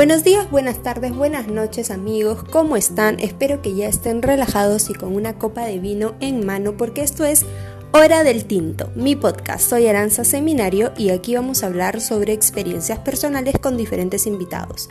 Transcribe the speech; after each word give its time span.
Buenos 0.00 0.24
días, 0.24 0.50
buenas 0.50 0.82
tardes, 0.82 1.14
buenas 1.14 1.46
noches 1.48 1.90
amigos, 1.90 2.42
¿cómo 2.44 2.78
están? 2.78 3.20
Espero 3.20 3.60
que 3.60 3.74
ya 3.74 3.86
estén 3.86 4.22
relajados 4.22 4.88
y 4.88 4.94
con 4.94 5.14
una 5.14 5.34
copa 5.34 5.66
de 5.66 5.78
vino 5.78 6.14
en 6.20 6.46
mano 6.46 6.78
porque 6.78 7.02
esto 7.02 7.26
es 7.26 7.44
Hora 7.92 8.24
del 8.24 8.46
Tinto, 8.46 8.90
mi 8.94 9.14
podcast. 9.14 9.68
Soy 9.68 9.88
Aranza 9.88 10.24
Seminario 10.24 10.94
y 10.96 11.10
aquí 11.10 11.34
vamos 11.34 11.62
a 11.62 11.66
hablar 11.66 12.00
sobre 12.00 12.32
experiencias 12.32 12.98
personales 13.00 13.58
con 13.58 13.76
diferentes 13.76 14.26
invitados. 14.26 14.88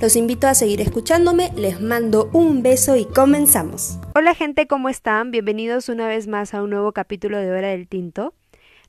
Los 0.00 0.14
invito 0.14 0.46
a 0.46 0.54
seguir 0.54 0.80
escuchándome, 0.80 1.50
les 1.56 1.80
mando 1.80 2.30
un 2.32 2.62
beso 2.62 2.94
y 2.94 3.04
comenzamos. 3.04 3.98
Hola 4.14 4.32
gente, 4.32 4.68
¿cómo 4.68 4.88
están? 4.88 5.32
Bienvenidos 5.32 5.88
una 5.88 6.06
vez 6.06 6.28
más 6.28 6.54
a 6.54 6.62
un 6.62 6.70
nuevo 6.70 6.92
capítulo 6.92 7.38
de 7.38 7.50
Hora 7.50 7.70
del 7.70 7.88
Tinto. 7.88 8.32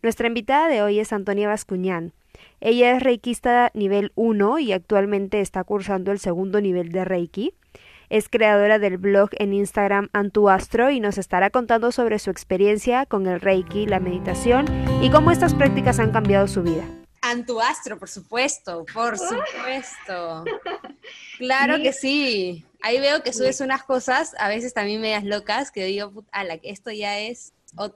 Nuestra 0.03 0.27
invitada 0.27 0.67
de 0.67 0.83
hoy 0.83 0.99
es 0.99 1.11
Antonia 1.11 1.47
Bascuñán. 1.47 2.13
Ella 2.65 2.95
es 2.95 3.03
reikista 3.03 3.71
nivel 3.73 4.13
1 4.15 4.59
y 4.59 4.71
actualmente 4.71 5.41
está 5.41 5.65
cursando 5.65 6.13
el 6.13 6.19
segundo 6.19 6.61
nivel 6.61 6.93
de 6.93 7.03
Reiki. 7.03 7.53
Es 8.09 8.29
creadora 8.29 8.79
del 8.79 8.97
blog 8.97 9.31
en 9.33 9.51
Instagram 9.51 10.07
Antuastro 10.13 10.89
y 10.89 11.01
nos 11.01 11.17
estará 11.17 11.49
contando 11.49 11.91
sobre 11.91 12.19
su 12.19 12.29
experiencia 12.29 13.05
con 13.05 13.27
el 13.27 13.41
Reiki, 13.41 13.85
la 13.85 13.99
meditación 13.99 14.63
y 15.01 15.09
cómo 15.09 15.31
estas 15.31 15.53
prácticas 15.53 15.99
han 15.99 16.13
cambiado 16.13 16.47
su 16.47 16.63
vida. 16.63 16.85
Antuastro, 17.19 17.99
por 17.99 18.07
supuesto, 18.07 18.85
por 18.93 19.17
supuesto. 19.17 20.45
Claro 21.39 21.81
que 21.81 21.91
sí. 21.91 22.63
Ahí 22.81 23.01
veo 23.01 23.23
que 23.23 23.33
subes 23.33 23.59
unas 23.59 23.83
cosas, 23.83 24.35
a 24.39 24.47
veces 24.47 24.73
también 24.73 25.01
medias 25.01 25.25
locas, 25.25 25.69
que 25.69 25.83
digo, 25.83 26.23
ala, 26.31 26.57
que 26.59 26.69
esto 26.69 26.91
ya 26.91 27.19
es 27.19 27.51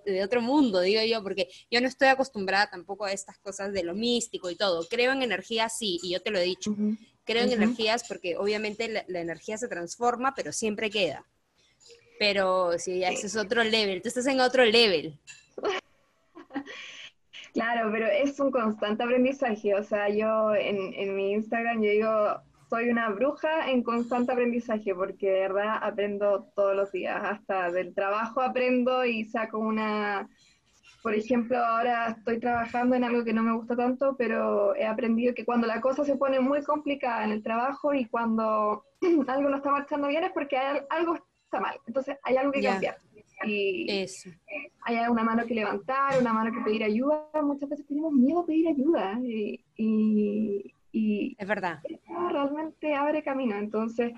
de 0.05 0.23
otro 0.23 0.41
mundo, 0.41 0.81
digo 0.81 1.01
yo, 1.03 1.21
porque 1.23 1.49
yo 1.69 1.81
no 1.81 1.87
estoy 1.87 2.07
acostumbrada 2.07 2.69
tampoco 2.69 3.05
a 3.05 3.11
estas 3.11 3.37
cosas 3.39 3.73
de 3.73 3.83
lo 3.83 3.93
místico 3.93 4.49
y 4.49 4.55
todo. 4.55 4.87
Creo 4.87 5.11
en 5.11 5.21
energías, 5.21 5.77
sí, 5.77 5.99
y 6.03 6.11
yo 6.11 6.21
te 6.21 6.31
lo 6.31 6.39
he 6.39 6.43
dicho. 6.43 6.75
Creo 7.23 7.43
en 7.43 7.51
energías 7.51 8.07
porque 8.07 8.37
obviamente 8.37 9.05
la, 9.07 9.19
energía 9.19 9.57
se 9.57 9.67
transforma, 9.67 10.33
pero 10.35 10.51
siempre 10.51 10.89
queda. 10.89 11.25
Pero 12.19 12.79
sí, 12.79 13.03
ese 13.03 13.27
es 13.27 13.35
otro 13.35 13.63
level. 13.63 14.01
Tú 14.01 14.07
estás 14.07 14.27
en 14.27 14.39
otro 14.39 14.65
level. 14.65 15.17
Claro, 17.53 17.89
pero 17.91 18.05
es 18.05 18.39
un 18.39 18.51
constante 18.51 19.01
aprendizaje. 19.01 19.73
O 19.73 19.83
sea, 19.83 20.09
yo 20.09 20.53
en, 20.53 20.93
en 20.93 21.15
mi 21.15 21.31
Instagram 21.31 21.81
yo 21.81 21.89
digo, 21.89 22.41
soy 22.69 22.89
una 22.89 23.09
bruja 23.09 23.69
en 23.69 23.83
constante 23.83 24.31
aprendizaje 24.31 24.93
porque 24.93 25.29
de 25.29 25.39
verdad 25.41 25.77
aprendo 25.81 26.49
todos 26.55 26.75
los 26.75 26.91
días, 26.91 27.19
hasta 27.23 27.71
del 27.71 27.93
trabajo 27.93 28.41
aprendo 28.41 29.05
y 29.05 29.25
saco 29.25 29.59
una, 29.59 30.29
por 31.01 31.13
ejemplo, 31.13 31.57
ahora 31.57 32.09
estoy 32.09 32.39
trabajando 32.39 32.95
en 32.95 33.03
algo 33.03 33.23
que 33.23 33.33
no 33.33 33.43
me 33.43 33.53
gusta 33.53 33.75
tanto, 33.75 34.15
pero 34.17 34.75
he 34.75 34.85
aprendido 34.85 35.33
que 35.33 35.45
cuando 35.45 35.67
la 35.67 35.81
cosa 35.81 36.03
se 36.03 36.17
pone 36.17 36.39
muy 36.39 36.61
complicada 36.63 37.23
en 37.23 37.31
el 37.31 37.43
trabajo 37.43 37.93
y 37.93 38.05
cuando 38.05 38.83
algo 39.27 39.49
no 39.49 39.57
está 39.57 39.71
marchando 39.71 40.07
bien 40.07 40.25
es 40.25 40.31
porque 40.31 40.57
algo 40.57 41.15
está 41.45 41.59
mal, 41.59 41.79
entonces 41.87 42.17
hay 42.23 42.37
algo 42.37 42.51
que 42.51 42.63
cambiar. 42.63 42.97
Y 43.43 43.85
Eso. 43.87 44.31
hay 44.81 44.97
una 45.07 45.23
mano 45.23 45.45
que 45.45 45.53
levantar, 45.53 46.19
una 46.19 46.33
mano 46.33 46.51
que 46.51 46.59
pedir 46.61 46.83
ayuda. 46.83 47.29
Muchas 47.43 47.69
veces 47.69 47.85
tenemos 47.85 48.11
miedo 48.11 48.39
a 48.39 48.45
pedir 48.47 48.67
ayuda 48.67 49.19
y 49.21 49.63
y 49.77 50.73
es 51.37 51.47
verdad. 51.47 51.79
Realmente 52.29 52.95
abre 52.95 53.23
camino. 53.23 53.55
Entonces, 53.55 54.13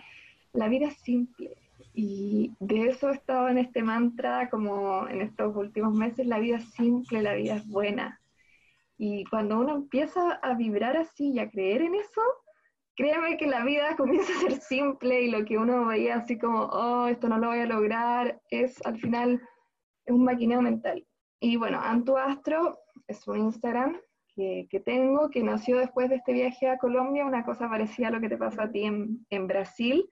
la 0.54 0.68
vida 0.68 0.88
es 0.88 0.98
simple. 0.98 1.56
Y 1.94 2.54
de 2.60 2.88
eso 2.88 3.10
he 3.10 3.14
estado 3.14 3.50
en 3.50 3.58
este 3.58 3.84
mantra 3.84 4.50
como 4.50 5.08
en 5.08 5.22
estos 5.22 5.56
últimos 5.56 5.94
meses, 5.94 6.26
la 6.28 6.40
vida 6.40 6.58
es 6.58 6.70
simple, 6.72 7.22
la 7.22 7.34
vida 7.34 7.56
es 7.56 7.68
buena. 7.68 8.20
Y 8.98 9.24
cuando 9.26 9.60
uno 9.60 9.76
empieza 9.76 10.34
a 10.42 10.54
vibrar 10.56 10.98
así 10.98 11.32
y 11.32 11.40
a 11.40 11.50
creer 11.50 11.82
en 11.82 11.96
eso, 11.96 12.22
créeme 12.96 13.38
que 13.38 13.48
la 13.48 13.64
vida 13.64 13.96
comienza 13.98 14.32
a 14.34 14.42
ser 14.42 14.62
simple 14.62 15.22
y 15.22 15.32
lo 15.32 15.46
que 15.46 15.58
uno 15.58 15.86
veía 15.86 16.16
así 16.16 16.38
como, 16.38 16.64
oh, 16.64 17.08
esto 17.08 17.28
no 17.28 17.38
lo 17.38 17.48
voy 17.48 17.60
a 17.60 17.66
lograr, 17.66 18.42
es 18.50 18.86
al 18.86 19.00
final 19.00 19.42
es 20.06 20.14
un 20.14 20.24
maquineo 20.24 20.62
mental. 20.62 21.06
Y 21.40 21.56
bueno, 21.56 21.80
Antu 21.82 22.18
Astro 22.18 22.80
es 23.08 23.28
un 23.28 23.40
Instagram 23.40 23.98
que, 24.70 24.80
tengo, 24.80 25.30
que 25.30 25.44
nació 25.44 25.78
después 25.78 26.10
de 26.10 26.16
este 26.16 26.34
viaje 26.34 26.70
a 26.70 26.78
Colombia, 26.78 27.26
una 27.26 27.44
cosa 27.44 27.70
parecida 27.70 28.08
a 28.08 28.12
lo 28.12 28.22
que 28.22 28.30
te 28.30 28.38
pasó 28.38 28.62
a 28.62 28.72
ti 28.72 28.84
en, 28.84 29.26
en 29.30 29.48
Brasil, 29.48 30.10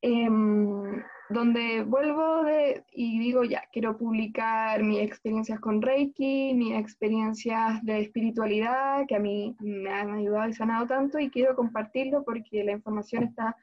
em, 0.00 1.02
donde 1.28 1.82
vuelvo 1.82 2.42
de, 2.44 2.84
y 2.92 3.18
digo, 3.18 3.44
ya, 3.44 3.64
quiero 3.72 3.98
publicar 3.98 4.82
mis 4.82 5.00
experiencias 5.00 5.60
con 5.60 5.82
Reiki, 5.82 6.54
mis 6.54 6.74
experiencias 6.74 7.84
de 7.84 8.00
espiritualidad, 8.00 9.06
que 9.06 9.16
a 9.16 9.20
mí 9.20 9.54
me 9.60 9.90
han 9.90 10.10
ayudado 10.14 10.48
y 10.48 10.54
sanado 10.54 10.86
tanto, 10.86 11.18
y 11.18 11.30
quiero 11.30 11.54
compartirlo 11.54 12.24
porque 12.24 12.64
la 12.64 12.72
información 12.72 13.24
está 13.24 13.56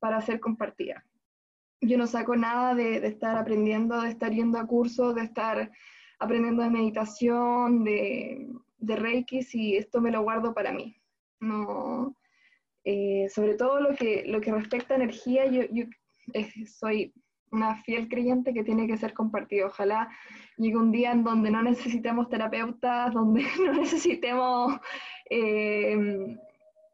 para 0.00 0.20
ser 0.20 0.40
compartida. 0.40 1.04
Yo 1.80 1.96
no 1.96 2.06
saco 2.06 2.34
nada 2.36 2.74
de, 2.74 3.00
de 3.00 3.08
estar 3.08 3.36
aprendiendo, 3.36 4.00
de 4.00 4.10
estar 4.10 4.32
yendo 4.32 4.58
a 4.58 4.66
cursos, 4.66 5.14
de 5.14 5.22
estar 5.22 5.70
aprendiendo 6.18 6.62
de 6.62 6.70
meditación, 6.70 7.84
de, 7.84 8.48
de 8.82 8.96
Reiki 8.96 9.42
si 9.42 9.76
esto 9.76 10.00
me 10.00 10.10
lo 10.10 10.22
guardo 10.22 10.52
para 10.52 10.72
mí. 10.72 10.96
No, 11.40 12.16
eh, 12.84 13.28
sobre 13.30 13.54
todo 13.54 13.80
lo 13.80 13.94
que, 13.94 14.24
lo 14.26 14.40
que 14.40 14.52
respecta 14.52 14.94
a 14.94 14.96
energía, 14.96 15.46
yo, 15.46 15.62
soy 16.66 17.14
una 17.50 17.76
fiel 17.82 18.08
creyente 18.08 18.52
que 18.52 18.64
tiene 18.64 18.86
que 18.86 18.96
ser 18.96 19.12
compartido. 19.14 19.68
Ojalá 19.68 20.08
llegue 20.56 20.76
un 20.76 20.90
día 20.90 21.12
en 21.12 21.22
donde 21.22 21.50
no 21.50 21.62
necesitemos 21.62 22.28
terapeutas, 22.28 23.12
donde 23.12 23.44
no 23.64 23.72
necesitemos 23.74 24.74
eh, 25.30 26.36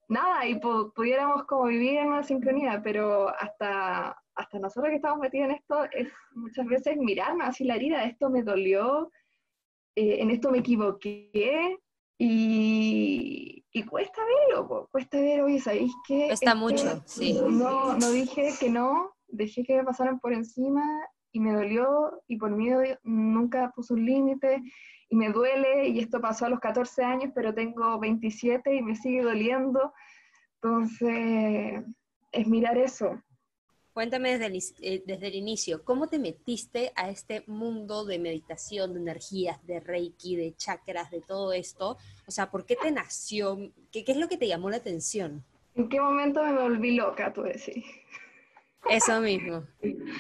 nada 0.09 0.47
y 0.47 0.59
pudiéramos 0.61 1.45
como 1.45 1.65
vivir 1.67 1.99
en 1.99 2.09
una 2.09 2.23
sincronía, 2.23 2.83
pero 2.83 3.29
hasta, 3.29 4.17
hasta 4.35 4.59
nosotros 4.59 4.91
que 4.91 4.97
estamos 4.97 5.21
metidos 5.21 5.51
en 5.51 5.55
esto 5.57 5.85
es 5.93 6.09
muchas 6.35 6.67
veces 6.67 6.97
mirarnos 6.97 7.49
así 7.49 7.65
la 7.65 7.77
herida, 7.77 8.05
esto 8.05 8.29
me 8.31 8.43
dolió, 8.43 9.11
eh, 9.99 10.23
en 10.23 10.31
esto 10.31 10.53
me 10.53 10.59
equivoqué 10.59 11.77
y, 12.21 13.65
cuesta 13.91 14.21
verlo, 14.25 14.89
cuesta 14.93 15.21
ver, 15.21 15.41
oye, 15.43 15.59
¿sabéis 15.59 15.93
qué? 16.07 16.27
Cuesta 16.29 16.55
mucho, 16.55 17.03
sí. 17.05 17.37
No, 17.49 17.97
no 17.97 18.11
dije 18.13 18.51
que 18.61 18.71
no, 18.71 19.11
dejé 19.27 19.65
que 19.65 19.77
me 19.77 19.85
pasaran 19.85 20.21
por 20.21 20.33
encima 20.33 20.85
y 21.33 21.41
me 21.41 21.53
dolió 21.53 22.23
y 22.29 22.37
por 22.37 22.51
miedo 22.53 22.81
nunca 23.03 23.73
puse 23.75 23.95
un 23.95 24.05
límite 24.05 24.63
y 25.09 25.17
me 25.17 25.31
duele 25.31 25.89
y 25.89 25.99
esto 25.99 26.21
pasó 26.21 26.47
a 26.47 26.49
los 26.49 26.61
14 26.61 27.03
años, 27.03 27.33
pero 27.35 27.53
tengo 27.53 27.99
27 27.99 28.77
y 28.77 28.83
me 28.83 28.95
sigue 28.95 29.23
doliendo. 29.23 29.93
Entonces, 30.63 31.85
es 32.31 32.47
mirar 32.47 32.79
eso, 32.79 33.21
Cuéntame 33.99 34.39
desde 34.39 34.47
el, 34.47 34.63
eh, 34.81 35.03
desde 35.05 35.27
el 35.27 35.35
inicio, 35.35 35.85
¿cómo 35.85 36.07
te 36.07 36.21
metiste 36.21 36.93
a 36.95 37.11
este 37.11 37.43
mundo 37.49 38.05
de 38.05 38.21
meditación, 38.21 38.95
de 38.95 39.01
energías, 39.01 39.67
de 39.67 39.81
reiki, 39.81 40.37
de 40.37 40.55
chakras, 40.55 41.11
de 41.11 41.21
todo 41.21 41.53
esto? 41.53 41.97
O 42.25 42.31
sea, 42.31 42.49
¿por 42.49 42.65
qué 42.65 42.77
te 42.77 42.93
nació? 42.93 43.59
¿Qué, 43.91 44.05
qué 44.05 44.13
es 44.13 44.19
lo 44.19 44.29
que 44.29 44.37
te 44.37 44.47
llamó 44.47 44.71
la 44.71 44.77
atención? 44.77 45.43
¿En 45.75 45.89
qué 45.89 46.01
momento 46.01 46.45
me 46.45 46.53
volví 46.53 46.95
loca, 46.95 47.33
tú 47.33 47.43
decís? 47.43 47.85
Eso 48.89 49.21
mismo. 49.21 49.65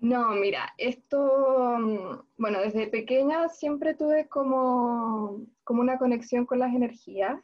No, 0.00 0.30
mira, 0.32 0.74
esto, 0.76 2.26
bueno, 2.36 2.60
desde 2.60 2.88
pequeña 2.88 3.48
siempre 3.48 3.94
tuve 3.94 4.28
como, 4.28 5.46
como 5.64 5.80
una 5.80 5.96
conexión 5.96 6.44
con 6.44 6.58
las 6.58 6.74
energías. 6.74 7.40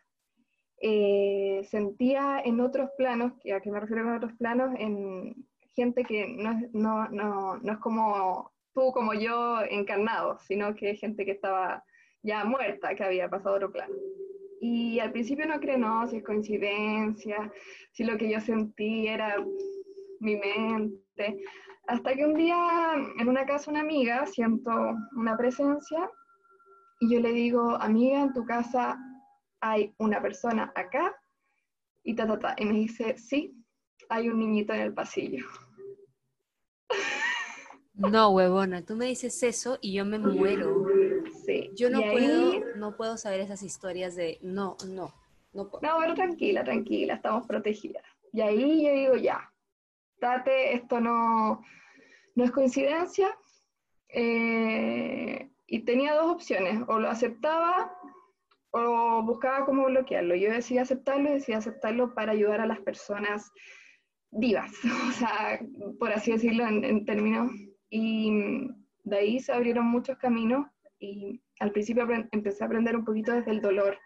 Eh, 0.80 1.66
sentía 1.70 2.40
en 2.44 2.60
otros 2.60 2.90
planos, 2.98 3.32
¿a 3.32 3.60
qué 3.60 3.70
me 3.70 3.80
refiero 3.80 4.02
con 4.02 4.16
otros 4.16 4.32
planos? 4.34 4.74
En, 4.78 5.34
gente 5.74 6.04
que 6.04 6.26
no, 6.28 6.60
no, 6.72 7.08
no, 7.08 7.56
no 7.58 7.72
es 7.72 7.78
como 7.78 8.52
tú, 8.74 8.92
como 8.92 9.14
yo, 9.14 9.62
encarnado, 9.68 10.38
sino 10.40 10.74
que 10.74 10.96
gente 10.96 11.24
que 11.24 11.32
estaba 11.32 11.84
ya 12.22 12.44
muerta, 12.44 12.94
que 12.94 13.04
había 13.04 13.28
pasado 13.28 13.56
otro 13.56 13.72
plano. 13.72 13.94
Y 14.60 15.00
al 15.00 15.12
principio 15.12 15.46
no 15.46 15.58
creo, 15.60 15.78
no, 15.78 16.06
si 16.06 16.18
es 16.18 16.24
coincidencia, 16.24 17.52
si 17.90 18.04
lo 18.04 18.16
que 18.16 18.30
yo 18.30 18.40
sentí 18.40 19.08
era 19.08 19.36
mi 20.20 20.36
mente. 20.36 21.42
Hasta 21.88 22.14
que 22.14 22.24
un 22.24 22.34
día 22.34 22.94
en 23.18 23.28
una 23.28 23.44
casa 23.44 23.70
una 23.70 23.80
amiga 23.80 24.24
siento 24.26 24.70
una 25.16 25.36
presencia 25.36 26.08
y 27.00 27.12
yo 27.12 27.20
le 27.20 27.32
digo, 27.32 27.76
amiga, 27.80 28.22
en 28.22 28.32
tu 28.32 28.44
casa 28.44 28.96
hay 29.60 29.92
una 29.98 30.22
persona 30.22 30.72
acá 30.76 31.12
y 32.04 32.14
ta, 32.14 32.26
ta, 32.28 32.38
ta. 32.38 32.54
Y 32.56 32.64
me 32.64 32.74
dice, 32.74 33.18
sí, 33.18 33.52
hay 34.08 34.28
un 34.28 34.38
niñito 34.38 34.72
en 34.72 34.80
el 34.80 34.94
pasillo. 34.94 35.46
No, 37.94 38.30
huevona, 38.30 38.84
tú 38.84 38.96
me 38.96 39.06
dices 39.06 39.42
eso 39.42 39.78
y 39.80 39.92
yo 39.92 40.04
me 40.04 40.18
muero. 40.18 40.86
Sí. 41.44 41.70
Yo 41.74 41.90
no 41.90 42.00
puedo, 42.00 42.74
no 42.76 42.96
puedo 42.96 43.16
saber 43.16 43.40
esas 43.40 43.62
historias 43.62 44.16
de 44.16 44.38
no, 44.42 44.76
no, 44.88 45.14
no 45.52 45.70
puedo. 45.70 45.82
No, 45.82 45.98
pero 46.00 46.14
tranquila, 46.14 46.64
tranquila, 46.64 47.14
estamos 47.14 47.46
protegidas. 47.46 48.02
Y 48.32 48.40
ahí 48.40 48.84
yo 48.84 48.92
digo, 48.92 49.16
ya, 49.16 49.52
date, 50.20 50.74
esto 50.74 51.00
no, 51.00 51.62
no 52.34 52.44
es 52.44 52.50
coincidencia. 52.50 53.36
Eh, 54.08 55.50
y 55.66 55.80
tenía 55.84 56.14
dos 56.14 56.32
opciones, 56.32 56.82
o 56.88 56.98
lo 56.98 57.08
aceptaba 57.08 57.96
o 58.72 59.22
buscaba 59.22 59.64
cómo 59.64 59.84
bloquearlo. 59.84 60.34
Yo 60.34 60.50
decidí 60.50 60.78
aceptarlo 60.78 61.28
y 61.28 61.34
decidí 61.34 61.54
aceptarlo 61.54 62.14
para 62.14 62.32
ayudar 62.32 62.60
a 62.60 62.66
las 62.66 62.80
personas 62.80 63.52
vivas, 64.32 64.72
o 65.08 65.12
sea, 65.12 65.60
por 65.98 66.12
así 66.12 66.32
decirlo 66.32 66.66
en, 66.66 67.04
términos. 67.04 67.52
Y 67.90 68.68
de 69.04 69.16
ahí 69.16 69.40
se 69.40 69.52
abrieron 69.52 69.86
muchos 69.86 70.18
caminos 70.18 70.66
y 70.98 71.42
al 71.60 71.72
principio 71.72 72.06
empecé 72.32 72.64
a 72.64 72.66
aprender 72.66 72.96
un 72.96 73.04
poquito 73.04 73.32
desde 73.32 73.50
el 73.50 73.60
dolor, 73.60 73.98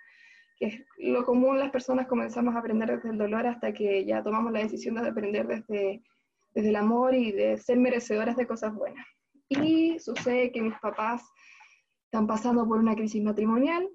que 0.59 0.67
es 0.67 0.81
lo 0.99 1.25
común 1.25 1.59
las 1.59 1.71
personas 1.71 2.07
comenzamos 2.07 2.55
a 2.55 2.59
aprender 2.59 2.91
desde 2.91 3.11
el 3.11 3.19
dolor 3.19 3.47
hasta 3.47 3.73
que 3.73 4.05
ya 4.05 4.23
tomamos 4.23 4.53
la 4.53 4.61
decisión 4.61 4.97
de 4.97 5.09
aprender 5.09 5.47
desde, 5.47 6.03
desde 6.55 6.69
el 6.69 6.77
amor 6.77 7.15
y 7.15 7.33
de 7.33 7.57
ser 7.59 7.79
merecedoras 7.79 8.37
de 8.37 8.47
cosas 8.47 8.75
buenas. 8.75 9.07
Y 9.49 9.99
sucede 10.01 10.51
que 10.51 10.63
mis 10.63 10.77
papás 10.81 11.23
están 12.07 12.27
pasando 12.27 12.67
por 12.67 12.79
una 12.79 12.97
crisis 12.97 13.23
matrimonial, 13.23 13.89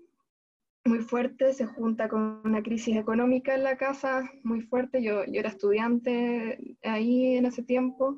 muy 0.86 1.00
fuerte, 1.00 1.54
se 1.54 1.66
junta 1.66 2.10
con 2.10 2.42
una 2.44 2.64
crisis 2.64 2.98
económica 2.98 3.54
en 3.54 3.64
la 3.64 3.78
casa 3.78 4.30
muy 4.44 4.62
fuerte. 4.62 5.04
Yo, 5.04 5.26
yo 5.26 5.40
era 5.40 5.50
estudiante 5.50 6.78
ahí 6.84 7.36
en 7.36 7.46
ese 7.46 7.64
tiempo. 7.64 8.18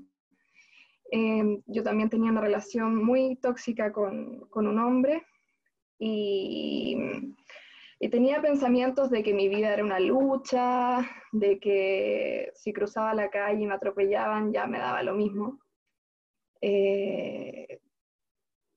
Em, 1.11 1.61
yo 1.67 1.83
también 1.83 2.09
tenía 2.09 2.31
una 2.31 2.41
relación 2.41 2.95
muy 3.03 3.35
tóxica 3.35 3.91
con, 3.91 4.47
con 4.49 4.65
un 4.65 4.79
hombre 4.79 5.23
y, 5.99 6.97
y, 7.99 8.09
tenía 8.09 8.41
pensamientos 8.41 9.11
de 9.11 9.21
que 9.21 9.33
mi 9.33 9.47
vida 9.47 9.73
era 9.73 9.83
una 9.83 9.99
lucha, 9.99 11.07
de 11.31 11.59
que 11.59 12.51
si 12.55 12.73
cruzaba 12.73 13.13
la 13.13 13.29
calle 13.29 13.61
y 13.61 13.67
me 13.67 13.75
atropellaban 13.75 14.51
ya 14.51 14.65
me 14.65 14.79
daba 14.79 15.03
lo 15.03 15.13
mismo. 15.13 15.59
Eh, 16.61 17.79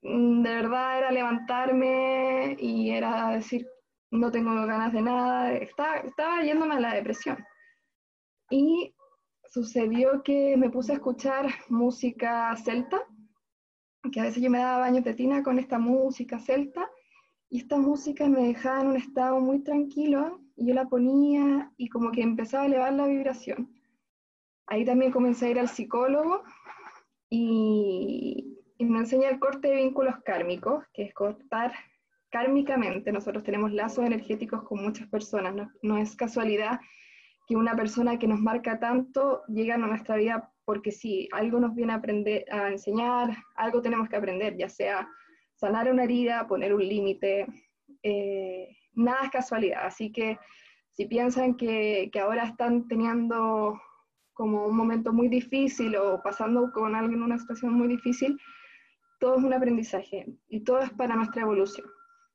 de 0.01 0.49
verdad 0.49 0.99
era 0.99 1.11
levantarme 1.11 2.55
y 2.59 2.91
era 2.91 3.31
decir, 3.31 3.67
no 4.11 4.31
tengo 4.31 4.53
ganas 4.65 4.93
de 4.93 5.01
nada, 5.01 5.53
estaba, 5.53 5.97
estaba 5.97 6.43
yéndome 6.43 6.75
a 6.75 6.79
la 6.79 6.93
depresión. 6.93 7.37
Y 8.49 8.95
sucedió 9.51 10.23
que 10.23 10.55
me 10.57 10.69
puse 10.69 10.93
a 10.93 10.95
escuchar 10.95 11.47
música 11.69 12.55
celta, 12.57 13.01
que 14.11 14.19
a 14.19 14.23
veces 14.23 14.41
yo 14.41 14.49
me 14.49 14.59
daba 14.59 14.79
baños 14.79 15.03
de 15.03 15.13
tina 15.13 15.43
con 15.43 15.59
esta 15.59 15.79
música 15.79 16.39
celta, 16.39 16.89
y 17.49 17.59
esta 17.59 17.77
música 17.77 18.27
me 18.27 18.47
dejaba 18.47 18.81
en 18.81 18.87
un 18.87 18.97
estado 18.97 19.39
muy 19.39 19.59
tranquilo, 19.59 20.41
y 20.55 20.67
yo 20.67 20.73
la 20.73 20.85
ponía 20.85 21.71
y 21.77 21.87
como 21.87 22.11
que 22.11 22.21
empezaba 22.21 22.63
a 22.63 22.67
elevar 22.67 22.93
la 22.93 23.07
vibración. 23.07 23.71
Ahí 24.65 24.83
también 24.83 25.11
comencé 25.11 25.45
a 25.45 25.49
ir 25.49 25.59
al 25.59 25.69
psicólogo 25.69 26.43
y, 27.29 28.53
me 28.79 28.99
enseña 28.99 29.29
el 29.29 29.39
corte 29.39 29.69
de 29.69 29.75
vínculos 29.77 30.15
kármicos, 30.23 30.83
que 30.93 31.03
es 31.03 31.13
cortar 31.13 31.73
kármicamente 32.29 33.11
nosotros 33.11 33.43
tenemos 33.43 33.71
lazos 33.71 34.05
energéticos 34.05 34.63
con 34.63 34.83
muchas 34.83 35.07
personas, 35.07 35.69
no, 35.81 35.97
es 35.97 36.15
casualidad 36.15 36.79
que 37.47 37.55
una 37.55 37.75
persona 37.75 38.19
que 38.19 38.27
nos 38.27 38.39
marca 38.39 38.79
tanto 38.79 39.43
llega 39.47 39.75
a 39.75 39.77
nuestra 39.77 40.17
vida 40.17 40.51
porque 40.65 40.91
sí, 40.91 41.29
algo 41.31 41.59
nos 41.59 41.73
viene 41.75 41.93
a 41.93 41.97
aprender, 41.97 42.43
a 42.51 42.69
enseñar, 42.69 43.37
algo 43.55 43.81
tenemos 43.81 44.09
que 44.09 44.17
aprender, 44.17 44.57
ya 44.57 44.67
sea 44.67 45.07
sanar 45.55 45.89
una 45.89 46.03
herida, 46.03 46.45
poner 46.47 46.73
un 46.73 46.85
límite, 46.85 47.47
eh, 48.03 48.75
nada 48.93 49.23
es 49.23 49.29
casualidad, 49.29 49.85
así 49.85 50.11
que 50.11 50.37
si 50.91 51.05
piensan 51.05 51.55
que, 51.55 52.09
que, 52.11 52.19
ahora 52.19 52.43
están 52.43 52.87
teniendo 52.87 53.79
como 54.33 54.67
un 54.67 54.75
momento 54.75 55.13
muy 55.13 55.29
difícil 55.29 55.95
o 55.95 56.21
pasando 56.21 56.71
con 56.73 56.95
alguien 56.95 57.23
una 57.23 57.37
situación 57.37 57.73
muy 57.73 57.87
difícil, 57.87 58.37
todo 59.19 59.37
es 59.37 59.43
un 59.43 59.53
aprendizaje 59.53 60.25
y 60.49 60.59
todo 60.61 60.79
es 60.79 60.89
para 60.91 61.15
nuestra 61.15 61.43
evolución. 61.43 61.87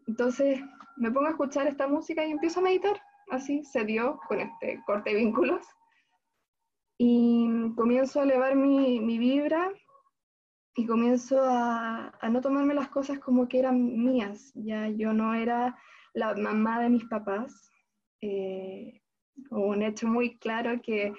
Entonces 0.06 0.60
me 0.96 1.10
pongo 1.10 1.26
a 1.26 1.31
escuchar 1.31 1.66
esta 1.66 1.87
música 1.87 2.25
y 2.25 2.31
empiezo 2.31 2.60
a 2.60 2.64
meditar. 2.64 3.00
Así 3.31 3.64
se 3.64 3.84
dio 3.84 4.20
con 4.28 4.40
este 4.40 4.82
corte 4.87 5.10
de 5.10 5.16
vínculos. 5.16 5.64
Y 6.99 7.72
comienzo 7.75 8.20
a 8.20 8.25
elevar 8.25 8.54
mi, 8.54 9.00
vibra 9.19 9.72
y 10.76 10.87
comienzo 10.87 11.40
a, 11.43 12.12
no 12.31 12.40
tomarme 12.40 12.75
las 12.75 12.88
cosas 12.88 13.19
como 13.19 13.49
que 13.49 13.58
eran 13.58 14.04
mías. 14.04 14.52
Ya 14.54 14.88
yo 14.88 15.12
no 15.12 15.34
era 15.34 15.76
la 16.14 16.34
mamá 16.34 16.81
de 16.81 16.90
mis 16.90 17.04
papás. 17.06 17.70
Eh, 18.20 19.00
un 19.50 19.82
hecho 19.82 20.06
muy 20.06 20.38
claro 20.38 20.81
que, 20.82 21.12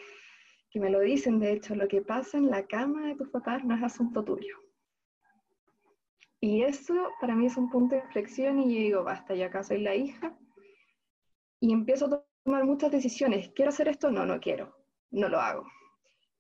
que 0.70 0.80
me 0.80 0.90
lo 0.90 1.00
dicen, 1.00 1.40
de 1.40 1.52
hecho, 1.54 1.76
lo 1.76 1.88
que 1.88 2.02
pasa 2.02 2.38
en 2.38 2.50
la 2.50 2.66
cama 2.66 3.08
de 3.08 3.16
tus 3.16 3.30
papás 3.30 3.64
no 3.66 3.76
es 3.76 3.84
asunto 3.84 4.24
tuyo. 4.24 4.63
Y 6.46 6.62
eso 6.62 6.94
para 7.22 7.36
mí 7.36 7.46
es 7.46 7.56
un 7.56 7.70
punto 7.70 7.96
de 7.96 8.02
inflexión 8.02 8.60
y 8.60 8.76
yo 8.76 8.80
digo, 8.82 9.04
basta, 9.06 9.34
yo 9.34 9.46
acá 9.46 9.64
soy 9.64 9.78
la 9.78 9.96
hija. 9.96 10.38
Y 11.62 11.72
empiezo 11.72 12.08
a 12.08 12.26
tomar 12.44 12.66
muchas 12.66 12.92
decisiones. 12.92 13.50
¿Quiero 13.56 13.70
hacer 13.70 13.88
esto? 13.88 14.12
No, 14.12 14.26
no 14.26 14.42
quiero. 14.42 14.76
No 15.10 15.30
lo 15.30 15.40
hago. 15.40 15.66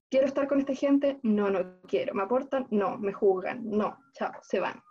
¿Quiero 0.10 0.28
estar 0.28 0.46
con 0.50 0.60
esta 0.60 0.76
gente? 0.76 1.22
No, 1.24 1.50
no 1.50 1.80
quiero. 1.88 2.14
¿Me 2.16 2.24
aportan? 2.24 2.68
No, 2.70 2.98
me 2.98 3.14
juzgan. 3.14 3.66
No, 3.66 3.98
chao, 4.12 4.34
se 4.42 4.60
van. 4.60 4.84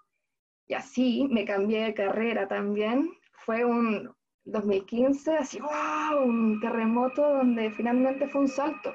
Y 0.67 0.73
así 0.73 1.29
me 1.31 1.44
cambié 1.44 1.85
de 1.85 1.94
carrera 1.94 2.49
también. 2.49 3.12
Fue 3.35 3.67
un 3.67 4.11
2015, 4.44 5.37
así, 5.37 5.61
wow, 5.61 6.25
un 6.25 6.59
terremoto 6.59 7.35
donde 7.35 7.70
finalmente 7.73 8.29
fue 8.29 8.41
un 8.41 8.49
salto. 8.49 8.94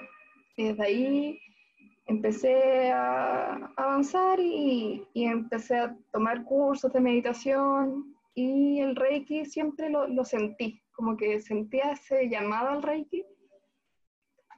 Desde 0.58 0.84
ahí 0.84 1.40
empecé 2.08 2.92
a 2.92 3.72
avanzar 3.76 4.40
y, 4.40 5.08
empecé 5.14 5.78
a 5.78 5.96
tomar 6.12 6.44
cursos 6.44 6.92
de 6.94 7.02
meditación 7.02 8.16
y 8.34 8.80
el 8.80 8.96
Reiki 8.96 9.46
siempre 9.46 9.90
lo, 9.90 10.08
lo, 10.08 10.24
sentí, 10.24 10.82
como 10.94 11.18
que 11.18 11.40
sentía 11.40 11.92
ese 11.92 12.30
llamado 12.30 12.70
al 12.70 12.84
Reiki. 12.84 13.26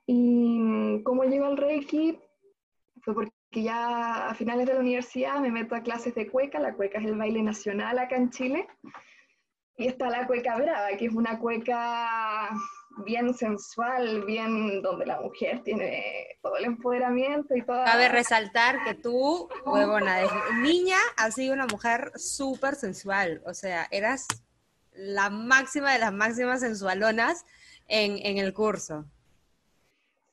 Y 0.06 1.02
cómo 1.04 1.24
llegó 1.24 1.46
al 1.46 1.58
Reiki 1.58 2.20
fue 3.02 3.14
porque 3.14 3.32
ya 3.52 4.30
a 4.30 4.36
finales 4.36 4.68
de 4.68 4.74
la 4.74 4.80
universidad 4.80 5.40
me 5.40 5.52
meto 5.52 5.76
a 5.76 5.82
clases 5.82 6.14
de 6.16 6.28
cueca, 6.28 6.60
la 6.60 6.74
cueca 6.74 7.00
es 7.00 7.06
el 7.06 7.18
baile 7.18 7.42
nacional 7.42 7.98
acá 7.98 8.16
en 8.16 8.30
Chile, 8.30 8.68
y 9.78 9.88
está 9.88 10.10
la 10.10 10.28
cueca 10.28 10.58
brava, 10.58 10.90
que 10.98 11.06
es 11.06 11.14
una 11.14 11.40
cueca 11.40 12.50
bien 13.06 13.34
sensual, 13.34 14.26
bien 14.26 14.82
donde 14.82 15.06
la 15.06 15.22
mujer 15.22 15.62
tiene 15.64 16.38
todo 16.42 16.58
el 16.58 16.66
empoderamiento 16.66 17.56
y 17.56 17.62
toda... 17.64 17.86
Cabe 17.86 18.10
resaltar 18.10 18.84
que 18.84 18.94
tú, 18.94 19.48
huevona, 19.66 20.18
desde 20.18 20.62
niña 20.62 20.98
has 21.18 21.36
sido 21.36 21.54
una 21.54 21.68
mujer 21.68 22.12
súper 22.16 22.76
sensual, 22.76 23.42
o 23.46 23.54
sea, 23.54 23.88
eras 23.92 24.28
la 24.94 25.30
máxima 25.30 25.94
de 25.94 26.00
las 26.00 26.12
máximas 26.12 26.60
sensualonas 26.60 27.46
en, 27.88 28.18
en 28.26 28.38
el 28.38 28.54
curso. 28.54 29.06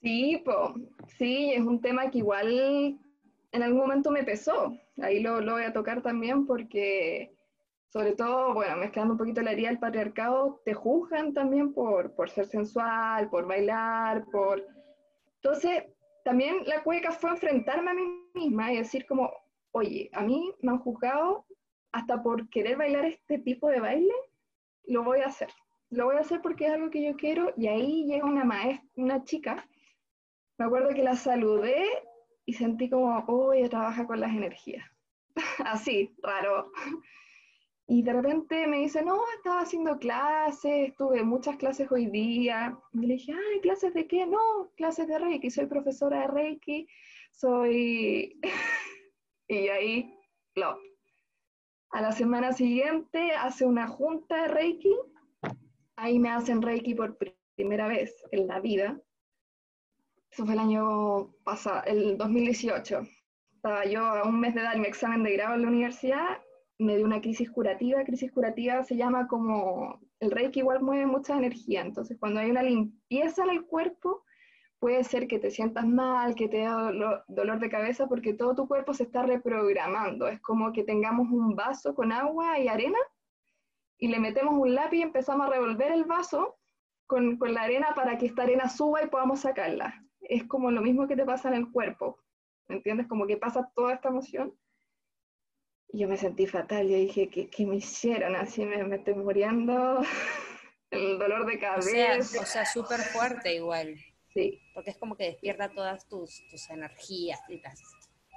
Sí, 0.02 0.42
po, 0.44 0.74
sí, 1.18 1.52
es 1.52 1.60
un 1.60 1.80
tema 1.80 2.10
que 2.10 2.18
igual 2.18 2.98
en 3.52 3.62
algún 3.62 3.80
momento 3.80 4.10
me 4.10 4.24
pesó, 4.24 4.76
ahí 5.00 5.20
lo, 5.20 5.40
lo 5.40 5.52
voy 5.52 5.64
a 5.64 5.72
tocar 5.72 6.02
también 6.02 6.46
porque 6.46 7.35
sobre 7.88 8.12
todo, 8.12 8.54
bueno, 8.54 8.76
mezclando 8.76 9.14
un 9.14 9.18
poquito 9.18 9.42
la 9.42 9.52
herida 9.52 9.68
del 9.68 9.78
patriarcado, 9.78 10.60
te 10.64 10.74
juzgan 10.74 11.32
también 11.32 11.72
por, 11.72 12.14
por 12.14 12.30
ser 12.30 12.46
sensual, 12.46 13.30
por 13.30 13.46
bailar, 13.46 14.24
por... 14.26 14.64
Entonces, 15.36 15.84
también 16.24 16.64
la 16.66 16.82
cueca 16.82 17.12
fue 17.12 17.30
enfrentarme 17.30 17.90
a 17.90 17.94
mí 17.94 18.02
misma 18.34 18.72
y 18.72 18.78
decir 18.78 19.06
como, 19.06 19.32
oye, 19.72 20.10
a 20.12 20.22
mí 20.22 20.52
me 20.60 20.72
han 20.72 20.78
juzgado 20.78 21.46
hasta 21.92 22.22
por 22.22 22.48
querer 22.50 22.76
bailar 22.76 23.04
este 23.04 23.38
tipo 23.38 23.68
de 23.68 23.80
baile, 23.80 24.14
lo 24.84 25.04
voy 25.04 25.20
a 25.20 25.26
hacer. 25.26 25.48
Lo 25.90 26.06
voy 26.06 26.16
a 26.16 26.20
hacer 26.20 26.42
porque 26.42 26.66
es 26.66 26.72
algo 26.72 26.90
que 26.90 27.04
yo 27.04 27.16
quiero 27.16 27.52
y 27.56 27.68
ahí 27.68 28.06
llega 28.06 28.26
una 28.26 28.44
maestra, 28.44 28.88
una 28.96 29.22
chica, 29.22 29.68
me 30.58 30.64
acuerdo 30.64 30.94
que 30.94 31.02
la 31.02 31.16
saludé 31.16 31.84
y 32.44 32.54
sentí 32.54 32.88
como, 32.88 33.16
oh, 33.28 33.52
ella 33.52 33.68
trabaja 33.68 34.06
con 34.06 34.20
las 34.20 34.30
energías. 34.30 34.84
Así, 35.64 36.14
raro. 36.22 36.72
Y 37.88 38.02
de 38.02 38.12
repente 38.12 38.66
me 38.66 38.78
dice, 38.78 39.04
no, 39.04 39.20
estaba 39.36 39.60
haciendo 39.60 39.98
clases, 39.98 40.94
tuve 40.96 41.22
muchas 41.22 41.56
clases 41.56 41.90
hoy 41.92 42.06
día. 42.06 42.76
Y 42.92 43.06
le 43.06 43.14
dije, 43.14 43.32
ay, 43.32 43.60
¿clases 43.60 43.94
de 43.94 44.08
qué? 44.08 44.26
No, 44.26 44.70
clases 44.76 45.06
de 45.06 45.18
Reiki, 45.18 45.50
soy 45.50 45.66
profesora 45.66 46.22
de 46.22 46.26
Reiki, 46.26 46.88
soy... 47.30 48.40
y 49.48 49.68
ahí, 49.68 50.18
lo. 50.56 50.76
A 51.90 52.00
la 52.00 52.10
semana 52.10 52.52
siguiente 52.52 53.30
hace 53.32 53.64
una 53.64 53.86
junta 53.86 54.42
de 54.42 54.48
Reiki, 54.48 54.94
ahí 55.94 56.18
me 56.18 56.30
hacen 56.30 56.62
Reiki 56.62 56.94
por 56.96 57.16
primera 57.54 57.86
vez 57.86 58.20
en 58.32 58.48
la 58.48 58.58
vida. 58.58 59.00
Eso 60.28 60.44
fue 60.44 60.54
el 60.54 60.60
año 60.60 61.32
pasado, 61.44 61.84
el 61.86 62.18
2018. 62.18 63.02
Estaba 63.54 63.84
yo 63.84 64.04
a 64.04 64.24
un 64.24 64.40
mes 64.40 64.56
de 64.56 64.62
dar 64.62 64.76
mi 64.76 64.88
examen 64.88 65.22
de 65.22 65.34
grado 65.34 65.54
en 65.54 65.62
la 65.62 65.68
universidad 65.68 66.40
me 66.78 66.96
dio 66.96 67.06
una 67.06 67.20
crisis 67.20 67.50
curativa. 67.50 68.04
Crisis 68.04 68.32
curativa 68.32 68.82
se 68.84 68.96
llama 68.96 69.26
como 69.28 70.00
el 70.20 70.30
reiki 70.30 70.60
igual 70.60 70.82
mueve 70.82 71.06
mucha 71.06 71.36
energía, 71.36 71.82
entonces 71.82 72.16
cuando 72.18 72.40
hay 72.40 72.50
una 72.50 72.62
limpieza 72.62 73.44
en 73.44 73.50
el 73.50 73.64
cuerpo, 73.64 74.24
puede 74.78 75.04
ser 75.04 75.26
que 75.26 75.38
te 75.38 75.50
sientas 75.50 75.86
mal, 75.86 76.34
que 76.34 76.48
te 76.48 76.60
da 76.60 76.92
dolor, 77.28 77.58
de 77.60 77.70
cabeza, 77.70 78.06
porque 78.06 78.34
todo 78.34 78.54
tu 78.54 78.68
cuerpo 78.68 78.94
se 78.94 79.04
está 79.04 79.22
reprogramando. 79.22 80.28
Es 80.28 80.40
como 80.40 80.72
que 80.72 80.84
tengamos 80.84 81.28
un 81.30 81.56
vaso 81.56 81.94
con 81.94 82.12
agua 82.12 82.58
y 82.58 82.68
arena 82.68 82.98
y 83.98 84.08
le 84.08 84.20
metemos 84.20 84.54
un 84.54 84.74
lápiz 84.74 84.98
y 84.98 85.02
empezamos 85.02 85.46
a 85.46 85.50
revolver 85.50 85.92
el 85.92 86.04
vaso 86.04 86.56
con, 87.06 87.38
con 87.38 87.54
la 87.54 87.62
arena 87.62 87.94
para 87.94 88.18
que 88.18 88.26
esta 88.26 88.42
arena 88.42 88.68
suba 88.68 89.02
y 89.02 89.08
podamos 89.08 89.40
sacarla. 89.40 90.04
Es 90.20 90.44
como 90.44 90.70
lo 90.70 90.82
mismo 90.82 91.06
que 91.06 91.16
te 91.16 91.24
pasa 91.24 91.48
en 91.48 91.54
el 91.54 91.70
cuerpo, 91.70 92.18
¿me 92.68 92.76
entiendes? 92.76 93.06
Como 93.06 93.26
que 93.26 93.36
pasa 93.36 93.70
toda 93.74 93.94
esta 93.94 94.08
emoción. 94.08 94.54
Yo 95.92 96.08
me 96.08 96.16
sentí 96.16 96.46
fatal, 96.46 96.88
yo 96.88 96.96
dije, 96.96 97.28
¿qué, 97.28 97.48
qué 97.48 97.64
me 97.66 97.76
hicieron? 97.76 98.36
Así 98.36 98.64
me, 98.64 98.82
me 98.84 98.96
estoy 98.96 99.14
muriendo, 99.14 100.00
el 100.90 101.18
dolor 101.18 101.46
de 101.46 101.58
cabeza. 101.58 102.40
O 102.40 102.44
sea, 102.46 102.66
súper 102.66 103.00
fuerte 103.00 103.54
igual. 103.54 103.96
Sí. 104.34 104.60
Porque 104.74 104.90
es 104.90 104.98
como 104.98 105.16
que 105.16 105.24
despierta 105.24 105.70
todas 105.70 106.06
tus, 106.08 106.42
tus 106.50 106.68
energías 106.70 107.40
y 107.48 107.60
las 107.60 107.80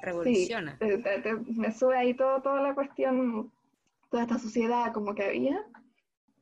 revoluciona. 0.01 0.77
Sí, 0.79 0.88
te- 0.88 0.98
te- 1.00 1.20
te- 1.22 1.34
me 1.34 1.72
sube 1.74 1.98
ahí 1.98 2.13
todo, 2.13 2.41
toda 2.41 2.62
la 2.62 2.74
cuestión, 2.74 3.51
toda 4.10 4.24
esta 4.24 4.39
suciedad 4.39 4.94
como 4.94 5.13
que 5.13 5.24
había. 5.25 5.65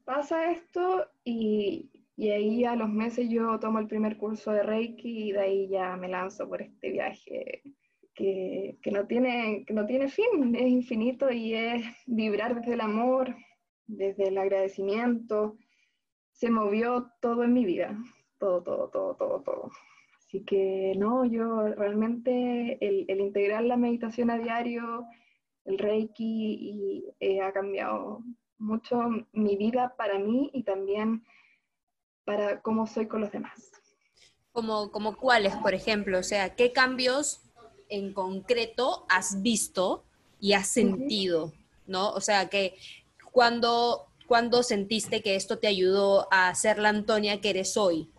Pasa 0.06 0.52
esto 0.52 1.10
y, 1.24 1.90
y 2.16 2.30
ahí 2.30 2.66
a 2.66 2.76
los 2.76 2.90
meses 2.90 3.28
yo 3.30 3.60
tomo 3.60 3.80
el 3.80 3.88
primer 3.88 4.18
curso 4.18 4.52
de 4.52 4.62
Reiki 4.64 5.30
y 5.30 5.32
de 5.32 5.40
ahí 5.40 5.68
ya 5.70 5.96
me 5.98 6.08
lanzo 6.08 6.48
por 6.48 6.62
este 6.62 6.92
viaje 6.92 7.64
que, 8.18 8.80
que 8.82 8.92
no 8.92 9.06
tiene, 9.06 9.64
que 9.66 9.74
no 9.74 9.86
tiene 9.86 10.10
fin, 10.10 10.56
es 10.56 10.68
infinito 10.68 11.32
y 11.32 11.54
es 11.54 11.86
vibrar 12.08 12.56
desde 12.56 12.74
el 12.74 12.82
amor, 12.82 13.36
desde 13.86 14.30
el 14.30 14.40
agradecimiento. 14.40 15.56
Se 16.32 16.50
movió 16.50 17.12
todo 17.22 17.44
en 17.44 17.54
mi 17.54 17.64
vida, 17.64 17.96
todo, 18.40 18.64
todo, 18.64 18.90
todo, 18.90 19.16
todo, 19.16 19.42
todo. 19.44 19.72
Así 20.18 20.44
que 20.44 20.94
no, 20.98 21.26
yo 21.26 21.68
realmente 21.76 22.78
el, 22.82 23.06
el 23.08 23.22
integrar 23.22 23.64
la 23.64 23.78
meditación 23.78 24.32
a 24.32 24.40
diario, 24.40 25.06
el 25.66 25.78
Reiki, 25.78 26.58
y, 26.60 27.06
eh, 27.20 27.42
ha 27.42 27.54
cambiado 27.54 28.24
mucho 28.58 29.00
mi 29.32 29.58
vida 29.58 29.94
para 29.96 30.18
mí 30.18 30.50
y 30.54 30.64
también 30.64 31.24
para 32.26 32.62
cómo 32.62 32.88
soy 32.88 33.08
con 33.08 33.22
los 33.22 33.32
demás. 33.32 33.72
Como, 34.52 34.92
como 34.92 35.16
cuáles, 35.16 35.56
por 35.58 35.76
ejemplo, 35.76 36.18
o 36.18 36.24
sea, 36.24 36.56
¿qué 36.56 36.74
cambios 36.74 37.47
en 37.90 38.14
concreto 38.14 39.06
has 39.10 39.42
visto 39.42 40.04
y 40.40 40.54
has 40.54 40.68
sentido? 40.68 41.52
¿No? 41.88 42.12
O 42.12 42.22
sea, 42.22 42.50
que 42.50 42.76
cuando, 43.32 44.08
cuando 44.28 44.64
sentiste 44.64 45.22
que 45.22 45.36
esto 45.36 45.58
te 45.60 45.68
ayudó 45.68 46.28
a 46.32 46.54
ser 46.56 46.80
la 46.80 46.90
Antonia 46.90 47.40
que 47.40 47.50
eres 47.52 47.78
hoy. 47.78 48.10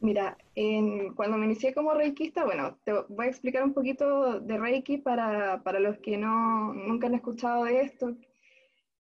Mira, 0.00 0.36
en- 0.54 1.14
cuando 1.14 1.36
me 1.38 1.46
inicié 1.46 1.72
como 1.72 1.94
reikista, 1.94 2.44
bueno, 2.44 2.78
te 2.84 2.92
voy 3.08 3.26
a 3.26 3.30
explicar 3.30 3.62
un 3.64 3.72
poquito 3.72 4.40
de 4.40 4.58
Reiki 4.58 4.98
para, 4.98 5.62
para 5.62 5.80
los 5.80 5.98
que 5.98 6.16
no, 6.18 6.74
nunca 6.74 7.06
han 7.06 7.14
escuchado 7.14 7.64
de 7.64 7.80
esto. 7.80 8.14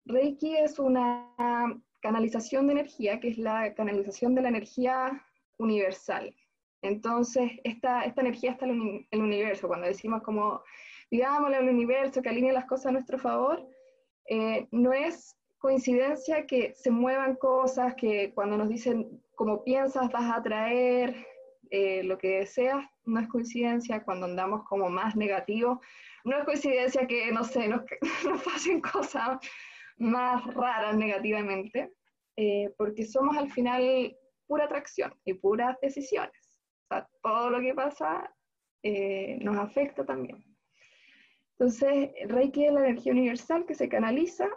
Reiki 0.04 0.56
es 0.56 0.78
una 0.78 1.28
canalización 2.00 2.66
de 2.66 2.72
energía, 2.72 3.20
que 3.20 3.28
es 3.28 3.38
la 3.38 3.72
canalización 3.74 4.34
de 4.34 4.42
la 4.42 4.48
energía 4.48 5.24
universal. 5.58 6.34
Entonces, 6.82 7.52
esta, 7.64 8.04
energía 8.04 8.52
está 8.52 8.64
en 8.66 8.72
el 8.72 8.80
uni- 8.80 9.08
el 9.10 9.22
universo. 9.22 9.68
Cuando 9.68 9.86
decimos 9.86 10.22
como, 10.22 10.62
digámosle 11.10 11.56
al 11.56 11.68
universo 11.68 12.20
que 12.22 12.28
alinee 12.28 12.52
las 12.52 12.66
cosas 12.66 12.86
a 12.86 12.92
nuestro 12.92 13.18
favor, 13.18 13.66
eh, 14.28 14.66
no 14.72 14.92
es 14.92 15.36
coincidencia 15.58 16.46
que 16.46 16.74
se 16.74 16.90
muevan 16.90 17.36
cosas, 17.36 17.94
que 17.94 18.32
cuando 18.34 18.56
nos 18.56 18.68
dicen 18.68 19.22
como 19.36 19.62
piensas 19.64 20.10
vas 20.10 20.24
a 20.24 20.36
atraer 20.36 21.14
eh, 21.70 22.02
lo 22.02 22.18
que 22.18 22.38
deseas, 22.40 22.84
no 23.04 23.20
es 23.20 23.28
coincidencia 23.28 24.02
cuando 24.04 24.26
andamos 24.26 24.64
como 24.68 24.90
más 24.90 25.14
negativos, 25.16 25.78
no 26.24 26.36
es 26.36 26.44
coincidencia 26.44 27.06
que, 27.06 27.30
no 27.32 27.44
sé, 27.44 27.68
nos, 27.68 27.82
nos 28.28 28.42
pasen 28.42 28.80
cosas 28.80 29.38
más 29.98 30.44
raras 30.54 30.96
negativamente, 30.96 31.92
eh, 32.36 32.70
porque 32.76 33.04
somos 33.04 33.36
al 33.36 33.50
final 33.50 34.16
pura 34.46 34.64
atracción 34.64 35.14
y 35.24 35.34
puras 35.34 35.76
decisiones. 35.80 36.41
O 36.90 37.02
todo 37.22 37.50
lo 37.50 37.60
que 37.60 37.74
pasa 37.74 38.34
eh, 38.82 39.38
nos 39.40 39.56
afecta 39.58 40.04
también. 40.04 40.44
Entonces, 41.52 42.10
Reiki 42.26 42.66
es 42.66 42.72
la 42.72 42.80
energía 42.80 43.12
universal 43.12 43.64
que 43.66 43.74
se 43.74 43.88
canaliza 43.88 44.48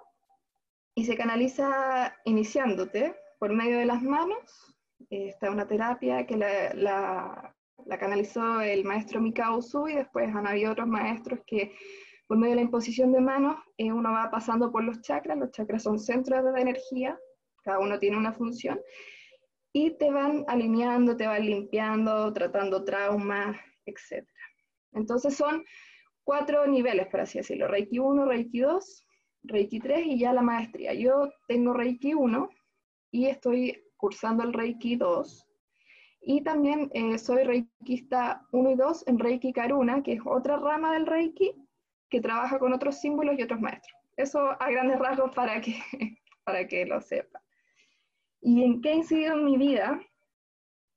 y 0.96 1.06
se 1.06 1.16
canaliza 1.16 2.16
iniciándote 2.26 3.16
por 3.40 3.54
medio 3.54 3.78
de 3.78 3.86
las 3.86 4.02
manos. 4.02 4.76
Eh, 5.10 5.28
Está 5.30 5.52
una 5.52 5.68
terapia 5.68 6.26
que 6.26 6.38
la, 6.38 6.74
la- 6.74 7.54
canalizó 8.00 8.62
el 8.62 8.84
maestro 8.84 9.22
Mikao 9.22 9.58
Usui 9.58 9.94
después 9.96 10.34
han 10.34 10.48
habido 10.48 10.72
otros 10.72 10.88
maestros 10.88 11.40
que 11.46 11.76
por 12.28 12.38
medio 12.38 12.52
de 12.54 12.56
la 12.56 12.62
imposición 12.64 13.12
de 13.12 13.22
manos 13.22 13.58
eh, 13.78 13.92
uno 13.92 14.12
va 14.12 14.32
pasando 14.32 14.72
por 14.72 14.84
los 14.84 15.02
chakras. 15.02 15.38
Los 15.38 15.52
chakras 15.52 15.84
son 15.84 16.00
centros 16.00 16.44
de 16.44 16.62
energía, 16.62 17.20
cada 17.64 17.78
uno 17.80 18.00
tiene 18.00 18.18
una 18.18 18.34
función 18.34 18.80
y 19.78 19.92
te 19.92 20.10
van 20.10 20.46
alineando, 20.48 21.18
te 21.18 21.28
van 21.28 21.46
limpiando, 21.46 22.32
tratando 22.32 22.86
traumas, 22.86 23.58
etc. 23.86 24.26
Entonces 24.94 25.36
son 25.36 25.66
cuatro 26.24 26.66
niveles, 26.66 27.08
por 27.08 27.20
así 27.20 27.40
decirlo, 27.40 27.68
Reiki 27.68 28.00
1, 28.00 28.26
Reiki 28.26 28.62
2, 28.62 29.08
Reiki 29.44 29.80
3 29.82 30.06
y 30.06 30.20
ya 30.20 30.32
la 30.32 30.42
maestría. 30.42 30.94
Yo 30.94 31.30
tengo 31.50 31.74
Reiki 31.74 32.14
1 32.14 32.50
y 33.12 33.26
estoy 33.26 33.84
cursando 33.98 34.44
el 34.44 34.54
Reiki 34.54 34.96
2 34.96 35.46
y 36.22 36.42
también 36.42 36.90
eh, 36.94 37.18
soy 37.18 37.44
Reikista 37.44 38.48
1 38.54 38.72
y 38.72 38.76
2 38.76 39.08
en 39.08 39.20
Reiki 39.20 39.52
Karuna, 39.52 40.02
que 40.04 40.14
es 40.14 40.22
otra 40.24 40.56
rama 40.56 40.94
del 40.94 41.06
Reiki 41.06 41.54
que 42.10 42.22
trabaja 42.22 42.60
con 42.60 42.72
otros 42.72 43.02
símbolos 43.02 43.38
y 43.38 43.44
otros 43.44 43.60
maestros. 43.60 44.00
Eso 44.16 44.40
a 44.40 44.72
grandes 44.72 45.00
rasgos 45.00 45.36
para 45.36 45.60
que, 45.60 45.76
para 46.46 46.66
que 46.66 46.86
lo 46.86 47.02
sepa. 47.02 47.45
¿Y 48.42 48.64
en 48.64 48.82
qué 48.82 48.90
ha 48.90 48.96
incidido 48.96 49.34
en 49.34 49.46
mi 49.46 49.58
vida? 49.58 50.00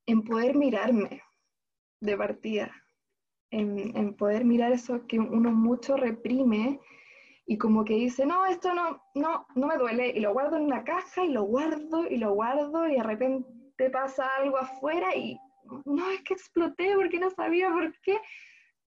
En 0.07 0.23
poder 0.23 0.55
mirarme 0.57 1.23
de 2.01 2.17
partida, 2.17 2.73
en, 3.51 3.97
en 3.97 4.15
poder 4.15 4.45
mirar 4.45 4.73
eso 4.73 5.07
que 5.07 5.19
uno 5.19 5.51
mucho 5.51 5.97
reprime 5.97 6.81
y 7.47 7.57
como 7.57 7.85
que 7.85 7.95
dice, 7.95 8.27
no, 8.27 8.45
esto 8.45 8.75
no, 8.75 9.03
no, 9.15 9.47
no 9.55 9.67
me 9.67 9.79
duele, 9.79 10.09
y 10.11 10.21
lo 10.21 10.35
guardo 10.35 10.57
en 10.57 10.65
una 10.65 10.85
caja 10.85 11.25
y 11.25 11.31
lo 11.31 11.45
guardo 11.45 12.07
y 12.07 12.19
lo 12.19 12.35
guardo 12.35 12.87
y 12.87 12.97
de 12.97 13.03
repente 13.03 13.91
pasa 13.91 14.29
algo 14.37 14.59
afuera 14.59 15.17
y 15.17 15.39
no, 15.87 16.11
es 16.11 16.23
que 16.23 16.35
exploté 16.35 16.95
porque 16.95 17.19
no 17.19 17.31
sabía 17.31 17.71
por 17.71 17.99
qué. 18.01 18.19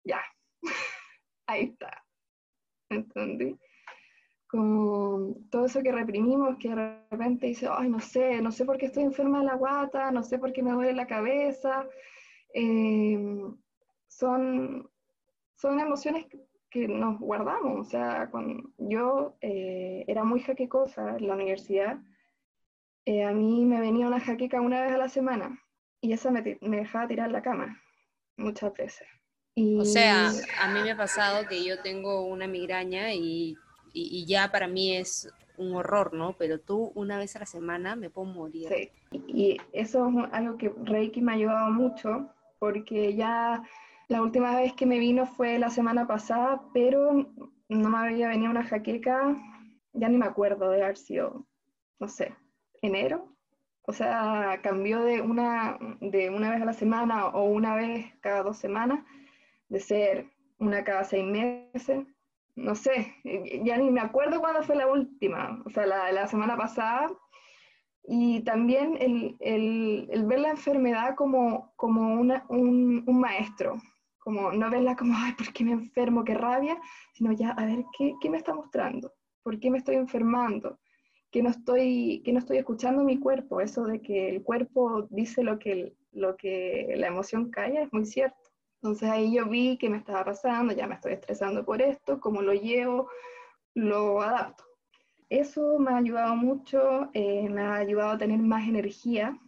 Ya, 0.05 0.23
ahí 1.49 1.65
está. 1.65 2.05
¿Entendí? 2.91 3.59
Como 4.55 5.35
todo 5.51 5.67
eso 5.67 5.83
que 5.83 5.91
reprimimos, 5.91 6.57
que 6.59 6.69
de 6.69 7.01
repente 7.11 7.49
dice, 7.49 7.67
ay, 7.69 7.89
no 7.89 7.99
sé, 7.99 8.41
no 8.41 8.53
sé 8.53 8.65
por 8.65 8.79
qué 8.79 8.87
estoy 8.87 9.03
enferma 9.03 9.41
de 9.41 9.47
la 9.47 9.57
guata, 9.57 10.13
no 10.13 10.23
sé 10.23 10.39
por 10.39 10.53
qué 10.53 10.63
me 10.63 10.71
duele 10.71 10.93
la 10.93 11.09
cabeza. 11.09 11.89
eh, 12.55 13.19
son, 14.07 14.89
son 15.57 15.81
emociones 15.81 16.27
que- 16.71 16.87
nos 16.87 17.19
guardamos. 17.19 17.81
O 17.81 17.91
sea, 17.91 18.29
cuando 18.31 18.63
yo 18.79 19.37
eh, 19.41 20.05
era 20.07 20.23
muy 20.23 20.39
jaquecosa 20.41 21.17
en 21.19 21.27
la 21.27 21.35
universidad, 21.35 21.99
eh, 23.07 23.25
a 23.25 23.33
mí 23.33 23.65
me 23.65 23.81
venía 23.81 24.07
una 24.07 24.21
jaqueca 24.21 24.61
una 24.61 24.83
vez 24.83 24.93
a 24.93 24.99
la 24.99 25.09
semana 25.09 25.61
y 26.01 26.13
esa 26.13 26.31
me, 26.31 26.59
me 26.61 26.77
dejaba 26.79 27.09
tirar 27.09 27.33
la 27.33 27.43
cama 27.43 27.81
muchas 28.37 28.73
veces. 28.75 29.09
Y, 29.57 29.81
O 29.81 29.85
sea, 29.85 30.29
a 30.61 30.69
mí 30.69 30.81
me 30.81 30.93
ha 30.93 30.97
pasado 30.97 31.47
que 31.49 31.65
yo 31.65 31.81
tengo 31.83 32.23
una 32.27 32.47
migraña 32.47 33.15
y, 33.15 33.57
y- 33.95 34.27
ya 34.27 34.51
para 34.51 34.67
mí 34.67 34.97
es 34.97 35.33
un 35.57 35.75
horror, 35.75 36.13
¿no? 36.15 36.35
Pero 36.37 36.59
tú 36.61 36.93
una 36.95 37.17
vez 37.19 37.37
a 37.37 37.41
la 37.41 37.47
semana 37.47 37.97
me 37.97 38.11
puedo 38.11 38.27
morir. 38.27 38.69
Sí, 38.69 38.91
y 39.29 39.57
eso 39.73 40.09
es 40.09 40.33
algo 40.33 40.57
que 40.59 40.73
Reiki 40.85 41.23
me 41.23 41.33
ha 41.33 41.35
ayudado 41.37 41.71
mucho, 41.71 42.29
porque 42.59 43.15
ya 43.15 43.63
la 44.09 44.23
última 44.23 44.57
vez 44.57 44.73
que 44.75 44.87
me 44.87 44.99
vino 44.99 45.27
fue 45.27 45.59
la 45.59 45.71
semana 45.71 46.07
pasada, 46.07 46.63
pero 46.73 47.27
no 47.69 47.89
me 47.89 47.99
había 47.99 48.29
venido 48.29 48.51
una 48.51 48.65
jaqueca, 48.65 49.37
ya 49.93 50.09
ni 50.09 50.19
me 50.19 50.27
acuerdo 50.27 50.71
de 50.71 50.83
haber 50.83 50.97
sido, 50.97 51.47
no 52.01 52.09
sé, 52.09 52.35
enero. 52.83 53.29
O 53.87 53.93
sea, 53.93 54.61
cambió 54.63 55.05
de 55.05 55.21
una, 55.21 55.79
de 56.01 56.31
una 56.31 56.51
vez 56.51 56.63
a 56.63 56.65
la 56.65 56.73
semana 56.73 57.27
o 57.29 57.45
una 57.45 57.75
vez 57.77 58.07
cada 58.21 58.43
dos 58.43 58.57
semanas, 58.57 59.05
de 59.69 59.79
ser 59.81 60.27
una 60.59 60.85
cada 60.85 61.05
seis 61.05 61.25
meses. 61.25 62.07
No 62.57 62.75
sé, 62.75 63.15
ya 63.65 63.77
ni 63.79 63.91
me 63.91 64.01
acuerdo 64.01 64.41
cuándo 64.41 64.63
fue 64.63 64.77
la 64.77 64.87
última. 64.87 65.61
O 65.67 65.71
sea, 65.71 65.87
la, 65.87 66.13
la 66.13 66.27
semana 66.29 66.57
pasada 66.57 67.09
y 68.07 68.41
también 68.45 68.97
el, 69.01 69.37
el- 69.41 70.25
ver 70.27 70.41
la 70.41 70.51
enfermedad 70.51 71.15
como, 71.17 71.73
como 71.77 72.15
una- 72.21 72.45
un, 72.49 73.05
un 73.07 73.21
maestro, 73.21 73.81
como 74.19 74.53
no 74.53 74.71
verla 74.71 74.97
como, 74.97 75.15
ay, 75.17 75.33
¿por 75.33 75.53
qué 75.53 75.65
me 75.65 75.73
enfermo? 75.73 76.25
Qué 76.25 76.35
rabia, 76.35 76.81
sino 77.15 77.33
ya, 77.33 77.51
a 77.51 77.65
ver, 77.67 77.85
¿qué, 77.97 78.15
qué 78.21 78.31
me 78.31 78.39
está 78.39 78.55
mostrando? 78.55 79.13
¿Por 79.43 79.59
qué 79.61 79.71
me 79.71 79.79
estoy 79.79 79.97
enfermando? 79.97 80.79
¿Qué 81.31 81.43
no 81.43 81.51
estoy, 81.51 82.23
qué 82.25 82.33
no 82.33 82.39
estoy 82.41 82.59
escuchando 82.59 83.03
mi 83.05 83.19
cuerpo? 83.19 83.61
Eso 83.61 83.85
de 83.85 84.01
que 84.03 84.29
el 84.31 84.43
cuerpo 84.43 85.07
dice 85.11 85.43
lo 85.43 85.59
que, 85.59 85.95
lo 86.13 86.37
que 86.37 86.95
la 86.97 87.09
emoción 87.09 87.51
calla 87.51 87.83
es 87.83 87.93
muy 87.93 88.07
cierto. 88.07 88.44
Entonces 88.85 89.09
ahí 89.09 89.33
yo 89.33 89.47
vi 89.47 89.79
que 89.79 89.88
me 89.88 89.97
estaba 89.97 90.26
pasando, 90.26 90.75
ya 90.75 90.87
me 90.87 90.97
estoy 90.97 91.14
estresando 91.14 91.64
por 91.64 91.81
esto, 91.81 92.21
cómo 92.21 92.43
lo 92.43 92.53
llevo, 92.53 93.09
lo 93.73 94.21
adapto. 94.21 94.62
Eso 95.31 95.79
me 95.79 95.93
ha 95.93 95.97
ayudado 95.97 96.37
mucho, 96.37 97.09
eh, 97.14 97.49
me 97.49 97.62
ha 97.62 97.76
ayudado 97.76 98.11
a 98.11 98.19
tener 98.19 98.41
más 98.41 98.69
energía, 98.69 99.38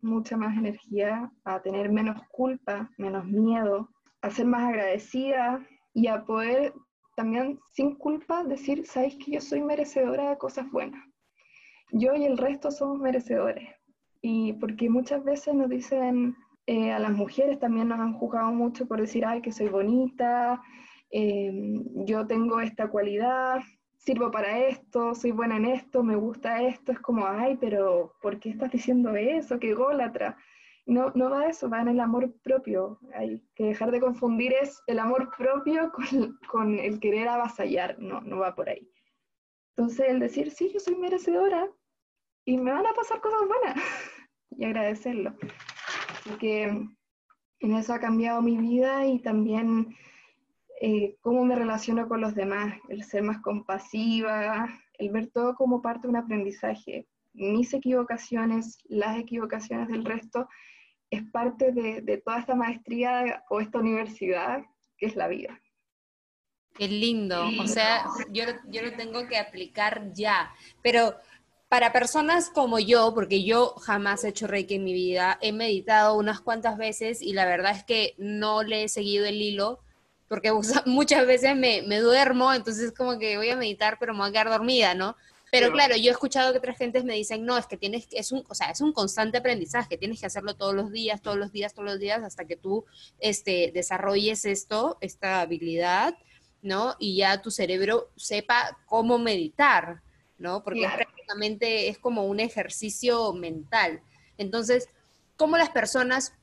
mucha 0.00 0.38
más 0.38 0.56
energía, 0.56 1.30
a 1.44 1.60
tener 1.60 1.92
menos 1.92 2.22
culpa, 2.30 2.90
menos 2.96 3.26
miedo, 3.26 3.90
a 4.22 4.30
ser 4.30 4.46
más 4.46 4.70
agradecida 4.70 5.62
y 5.92 6.06
a 6.06 6.24
poder 6.24 6.72
también 7.16 7.60
sin 7.70 7.94
culpa 7.96 8.44
decir, 8.44 8.86
sabéis 8.86 9.16
que 9.16 9.32
yo 9.32 9.40
soy 9.42 9.60
merecedora 9.60 10.30
de 10.30 10.38
cosas 10.38 10.70
buenas. 10.70 11.04
Yo 11.92 12.14
y 12.14 12.24
el 12.24 12.38
resto 12.38 12.70
somos 12.70 12.98
merecedores. 12.98 13.68
Y 14.22 14.54
porque 14.54 14.88
muchas 14.88 15.22
veces 15.22 15.52
nos 15.52 15.68
dicen, 15.68 16.34
eh, 16.66 16.92
a 16.92 16.98
las 16.98 17.12
mujeres 17.12 17.58
también 17.58 17.88
nos 17.88 18.00
han 18.00 18.14
juzgado 18.14 18.50
mucho 18.52 18.86
por 18.86 19.00
decir, 19.00 19.24
ay, 19.26 19.42
que 19.42 19.52
soy 19.52 19.68
bonita, 19.68 20.62
em, 21.10 21.84
yo 22.06 22.26
tengo 22.26 22.60
esta 22.60 22.88
cualidad, 22.88 23.60
sirvo 23.98 24.30
para 24.30 24.58
esto, 24.58 25.14
soy 25.14 25.32
buena 25.32 25.56
en 25.56 25.66
esto, 25.66 26.02
me 26.02 26.16
gusta 26.16 26.62
esto, 26.62 26.92
es 26.92 27.00
como, 27.00 27.26
ay, 27.26 27.56
pero 27.60 28.14
¿por 28.22 28.38
qué 28.38 28.50
estás 28.50 28.72
diciendo 28.72 29.14
eso? 29.14 29.58
¡Qué 29.58 29.74
gólatra! 29.74 30.36
No, 30.86 31.12
no 31.14 31.30
va 31.30 31.46
eso, 31.46 31.70
va 31.70 31.80
en 31.80 31.88
el 31.88 32.00
amor 32.00 32.34
propio. 32.42 32.98
Hay 33.14 33.42
que 33.54 33.64
dejar 33.64 33.90
de 33.90 34.00
confundir 34.00 34.52
es 34.52 34.82
el 34.86 34.98
amor 34.98 35.30
propio 35.36 35.90
con, 35.92 36.38
con 36.48 36.78
el 36.78 37.00
querer 37.00 37.28
avasallar, 37.28 37.98
no, 37.98 38.20
no 38.20 38.38
va 38.38 38.54
por 38.54 38.68
ahí. 38.68 38.90
Entonces, 39.76 40.06
el 40.08 40.20
decir, 40.20 40.50
sí, 40.50 40.70
yo 40.72 40.80
soy 40.80 40.96
merecedora 40.96 41.68
y 42.44 42.58
me 42.58 42.72
van 42.72 42.86
a 42.86 42.92
pasar 42.92 43.20
cosas 43.20 43.40
buenas 43.48 43.76
y 44.50 44.64
agradecerlo. 44.64 45.34
Así 46.24 46.38
que 46.38 46.62
en 46.64 47.74
eso 47.74 47.92
ha 47.92 48.00
cambiado 48.00 48.40
mi 48.40 48.56
vida 48.56 49.06
y 49.06 49.18
también 49.20 49.94
eh, 50.80 51.16
cómo 51.20 51.44
me 51.44 51.54
relaciono 51.54 52.08
con 52.08 52.20
los 52.20 52.34
demás, 52.34 52.74
el 52.88 53.04
ser 53.04 53.22
más 53.22 53.40
compasiva, 53.40 54.68
el 54.94 55.10
ver 55.10 55.28
todo 55.28 55.54
como 55.54 55.82
parte 55.82 56.02
de 56.02 56.08
un 56.08 56.16
aprendizaje. 56.16 57.06
Mis 57.34 57.74
equivocaciones, 57.74 58.78
las 58.84 59.18
equivocaciones 59.18 59.88
del 59.88 60.04
resto, 60.04 60.48
es 61.10 61.22
parte 61.30 61.72
de, 61.72 62.22
toda 62.24 62.38
esta 62.38 62.54
maestría 62.54 63.44
o 63.50 63.60
esta 63.60 63.78
universidad 63.78 64.64
que 64.96 65.06
es 65.06 65.16
la 65.16 65.28
vida. 65.28 65.60
Qué 66.74 66.88
lindo, 66.88 67.46
o 67.60 67.66
sea, 67.68 68.04
yo, 68.32 68.44
yo 68.68 68.82
lo 68.82 68.96
tengo 68.96 69.28
que 69.28 69.38
aplicar 69.38 70.12
ya, 70.12 70.52
pero 70.82 71.14
para 71.74 71.92
personas 71.92 72.50
como 72.50 72.78
yo, 72.78 73.14
porque 73.16 73.42
yo 73.42 73.74
jamás 73.82 74.22
he 74.22 74.28
hecho 74.28 74.46
Reiki 74.46 74.76
en 74.76 74.84
mi 74.84 74.92
vida, 74.92 75.38
he 75.40 75.50
meditado 75.50 76.16
unas 76.16 76.40
cuantas 76.40 76.78
veces 76.78 77.20
y 77.20 77.32
la 77.32 77.46
verdad 77.46 77.76
es 77.76 77.82
que 77.82 78.14
no 78.16 78.62
le 78.62 78.84
he 78.84 78.88
seguido 78.88 79.26
el 79.26 79.42
hilo, 79.42 79.80
porque 80.28 80.52
muchas 80.86 81.26
veces 81.26 81.56
me, 81.56 81.82
me 81.82 81.98
duermo, 81.98 82.54
entonces 82.54 82.92
como 82.92 83.18
que 83.18 83.38
voy 83.38 83.50
a 83.50 83.56
meditar, 83.56 83.96
pero 83.98 84.12
me 84.12 84.20
voy 84.20 84.28
a 84.28 84.30
quedar 84.30 84.50
dormida, 84.50 84.94
¿no? 84.94 85.16
Pero 85.50 85.72
claro, 85.72 85.96
yo 85.96 86.10
he 86.10 86.12
escuchado 86.12 86.52
que 86.52 86.58
otras 86.58 86.78
gentes 86.78 87.02
me 87.02 87.14
dicen, 87.14 87.44
no, 87.44 87.58
es 87.58 87.66
que 87.66 87.76
tienes, 87.76 88.06
es 88.12 88.30
un, 88.30 88.44
o 88.48 88.54
sea, 88.54 88.70
es 88.70 88.80
un 88.80 88.92
constante 88.92 89.38
aprendizaje, 89.38 89.98
tienes 89.98 90.20
que 90.20 90.26
hacerlo 90.26 90.54
todos 90.54 90.76
los 90.76 90.92
días, 90.92 91.22
todos 91.22 91.36
los 91.36 91.50
días, 91.50 91.74
todos 91.74 91.86
los 91.88 91.98
días, 91.98 92.22
hasta 92.22 92.44
que 92.44 92.54
tú 92.54 92.84
este, 93.18 93.72
desarrolles 93.74 94.44
esto, 94.44 94.96
esta 95.00 95.40
habilidad, 95.40 96.16
¿no? 96.62 96.94
Y 97.00 97.16
ya 97.16 97.42
tu 97.42 97.50
cerebro 97.50 98.12
sepa 98.14 98.78
cómo 98.86 99.18
meditar, 99.18 100.02
¿no? 100.38 100.62
Porque 100.62 100.86
prácticamente 101.24 101.88
es 101.88 101.98
como 101.98 102.24
un 102.24 102.40
ejercicio 102.40 103.32
mental. 103.32 104.00
Entonces, 104.36 104.88
¿cómo 105.36 105.56
las 105.56 105.70
personas 105.70 106.34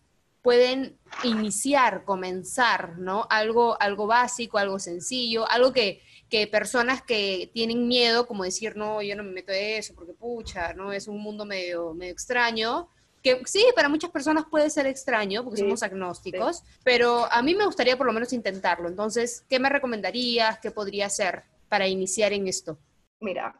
pueden 0.41 0.97
iniciar, 1.23 2.03
comenzar, 2.03 2.97
¿no? 2.97 3.27
Algo, 3.29 3.79
algo 3.79 4.07
básico, 4.07 4.57
algo 4.57 4.79
sencillo, 4.79 5.49
algo 5.49 5.71
que, 5.71 6.01
que 6.29 6.47
personas 6.47 7.03
que 7.03 7.51
tienen 7.53 7.87
miedo, 7.87 8.25
como 8.25 8.43
decir, 8.43 8.75
no, 8.75 9.03
yo 9.03 9.15
no 9.15 9.23
me 9.23 9.31
meto 9.31 9.51
en 9.51 9.77
eso 9.77 9.93
porque 9.93 10.13
pucha, 10.13 10.73
¿no? 10.73 10.91
Es 10.91 11.07
un 11.07 11.21
mundo 11.21 11.45
medio, 11.45 11.93
medio 11.93 12.11
extraño, 12.11 12.89
que 13.21 13.39
sí, 13.45 13.63
para 13.75 13.87
muchas 13.87 14.09
personas 14.09 14.45
puede 14.49 14.71
ser 14.71 14.87
extraño 14.87 15.43
porque 15.43 15.59
somos 15.59 15.83
agnósticos, 15.83 16.63
pero 16.83 17.31
a 17.31 17.43
mí 17.43 17.53
me 17.53 17.65
gustaría 17.65 17.95
por 17.95 18.07
lo 18.07 18.13
menos 18.13 18.33
intentarlo. 18.33 18.89
Entonces, 18.89 19.45
¿qué 19.47 19.59
me 19.59 19.69
recomendarías? 19.69 20.57
¿Qué 20.57 20.71
podría 20.71 21.05
hacer 21.05 21.43
para 21.69 21.87
iniciar 21.87 22.33
en 22.33 22.47
esto? 22.47 22.79
Mira, 23.19 23.55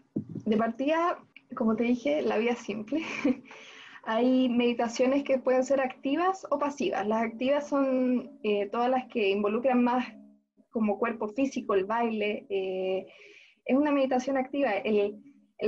de 0.46 0.58
partida, 0.58 1.20
como 1.56 1.76
te 1.76 1.84
dije, 1.84 2.22
la 2.22 2.38
vida 2.38 2.56
simple. 2.56 3.02
Hay 4.04 4.50
meditaciones 4.50 5.24
que 5.24 5.38
pueden 5.38 5.64
ser 5.64 5.80
activas 5.80 6.48
o 6.50 6.58
pasivas. 6.58 7.06
Las 7.08 7.24
activas 7.24 7.68
son 7.68 8.40
eh, 8.44 8.68
todas 8.72 8.90
las 8.90 9.06
que 9.08 9.30
involucran 9.30 9.84
más 9.84 10.08
como 10.72 10.98
cuerpo 10.98 11.28
físico, 11.28 11.76
el 11.76 11.86
baile. 11.86 12.46
Eh, 12.50 13.06
es 13.66 13.78
una 13.78 13.92
meditación 13.92 14.38
activa. 14.38 14.72
El, 14.72 15.22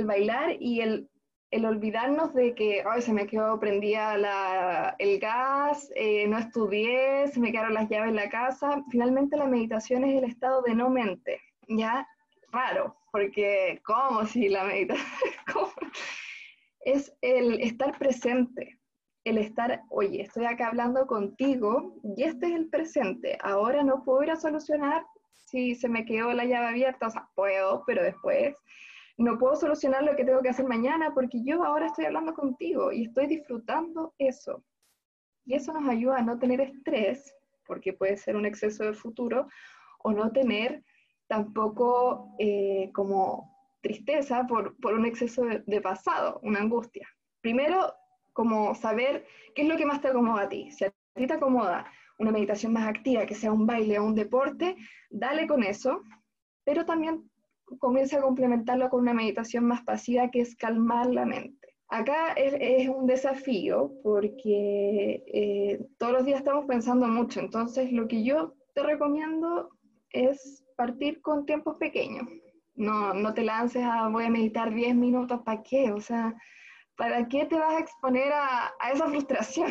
bailar 0.04 0.56
y 0.58 0.80
el, 0.80 1.08
olvidarnos 1.52 2.34
de 2.34 2.54
que 2.56 2.82
Ay, 2.84 3.02
se 3.02 3.12
me 3.12 3.28
quedó 3.28 3.60
prendida 3.60 4.96
el 4.98 5.20
gas, 5.20 5.88
eh, 5.94 6.26
no 6.26 6.38
estudié, 6.38 7.28
se 7.28 7.38
me 7.38 7.52
quedaron 7.52 7.74
las 7.74 7.88
llaves 7.88 8.08
en 8.08 8.16
la 8.16 8.28
casa. 8.28 8.82
Finalmente 8.90 9.36
la 9.36 9.46
meditación 9.46 10.02
es 10.04 10.16
el 10.16 10.24
estado 10.24 10.62
de 10.62 10.74
no 10.74 10.90
mente. 10.90 11.40
¿ya? 11.68 12.08
Raro, 12.50 12.96
porque 13.14 13.80
¿cómo 13.84 14.26
si 14.26 14.48
la 14.48 14.64
meditación? 14.64 15.06
es 16.80 17.16
el 17.20 17.60
estar 17.60 17.96
presente, 17.96 18.80
el 19.22 19.38
estar, 19.38 19.82
oye, 19.88 20.22
estoy 20.22 20.46
acá 20.46 20.66
hablando 20.66 21.06
contigo 21.06 21.94
y 22.02 22.24
este 22.24 22.46
es 22.46 22.54
el 22.54 22.68
presente. 22.70 23.38
Ahora 23.40 23.84
no 23.84 24.02
puedo 24.02 24.24
ir 24.24 24.32
a 24.32 24.36
solucionar 24.36 25.06
si 25.32 25.76
se 25.76 25.88
me 25.88 26.04
quedó 26.04 26.32
la 26.32 26.44
llave 26.44 26.66
abierta, 26.66 27.06
o 27.06 27.10
sea, 27.10 27.28
puedo, 27.36 27.84
pero 27.86 28.02
después 28.02 28.56
no 29.16 29.38
puedo 29.38 29.54
solucionar 29.54 30.02
lo 30.02 30.16
que 30.16 30.24
tengo 30.24 30.42
que 30.42 30.48
hacer 30.48 30.66
mañana 30.66 31.14
porque 31.14 31.40
yo 31.44 31.62
ahora 31.62 31.86
estoy 31.86 32.06
hablando 32.06 32.34
contigo 32.34 32.90
y 32.90 33.04
estoy 33.04 33.28
disfrutando 33.28 34.12
eso. 34.18 34.64
Y 35.44 35.54
eso 35.54 35.72
nos 35.72 35.88
ayuda 35.88 36.18
a 36.18 36.22
no 36.22 36.36
tener 36.40 36.60
estrés, 36.60 37.32
porque 37.64 37.92
puede 37.92 38.16
ser 38.16 38.34
un 38.34 38.44
exceso 38.44 38.82
de 38.82 38.92
futuro, 38.92 39.46
o 40.02 40.10
no 40.10 40.32
tener 40.32 40.82
tampoco 41.26 42.34
eh, 42.38 42.90
como 42.92 43.54
tristeza 43.80 44.46
por, 44.46 44.74
un 44.82 45.04
exceso 45.04 45.44
de, 45.44 45.80
pasado, 45.80 46.40
una 46.42 46.60
angustia. 46.60 47.06
Primero, 47.40 47.92
como 48.32 48.74
saber 48.74 49.26
qué 49.54 49.62
es 49.62 49.68
lo 49.68 49.76
que 49.76 49.86
más 49.86 50.00
te 50.00 50.08
acomoda 50.08 50.44
a 50.44 50.48
ti. 50.48 50.70
Si 50.70 50.84
a 50.84 50.92
ti 51.14 51.26
te 51.26 51.34
acomoda 51.34 51.86
una 52.18 52.32
meditación 52.32 52.72
más 52.72 52.88
activa, 52.88 53.26
que 53.26 53.34
sea 53.34 53.52
un 53.52 53.66
baile 53.66 53.98
o 53.98 54.04
un 54.04 54.14
deporte, 54.14 54.76
dale 55.10 55.46
con 55.46 55.62
eso, 55.62 56.02
pero 56.64 56.86
también 56.86 57.30
comienza 57.78 58.18
a 58.18 58.22
complementarlo 58.22 58.88
con 58.88 59.00
una 59.00 59.14
meditación 59.14 59.64
más 59.64 59.82
pasiva, 59.82 60.30
que 60.30 60.40
es 60.40 60.56
calmar 60.56 61.06
la 61.06 61.26
mente. 61.26 61.68
Acá 61.88 62.32
es, 62.32 62.88
un 62.88 63.06
desafío 63.06 63.92
porque 64.02 65.22
eh, 65.26 65.86
todos 65.98 66.12
los 66.12 66.24
días 66.24 66.38
estamos 66.38 66.64
pensando 66.66 67.06
mucho, 67.06 67.40
entonces 67.40 67.92
lo 67.92 68.08
que 68.08 68.24
yo 68.24 68.54
te 68.74 68.82
recomiendo 68.82 69.70
es 70.10 70.63
partir 70.76 71.20
con 71.20 71.46
tiempos 71.46 71.76
pequeños. 71.78 72.26
No, 72.74 73.14
no 73.14 73.34
te 73.34 73.42
lances 73.42 73.84
a 73.84 74.08
voy 74.08 74.24
a 74.24 74.30
meditar 74.30 74.74
10 74.74 74.94
minutos, 74.94 75.40
¿para 75.44 75.62
qué? 75.62 75.92
O 75.92 76.00
sea, 76.00 76.34
¿para 76.96 77.28
qué 77.28 77.46
te 77.46 77.56
vas 77.56 77.74
a 77.74 77.80
exponer 77.80 78.32
a, 78.32 78.72
a 78.80 78.90
esa 78.92 79.06
frustración? 79.08 79.70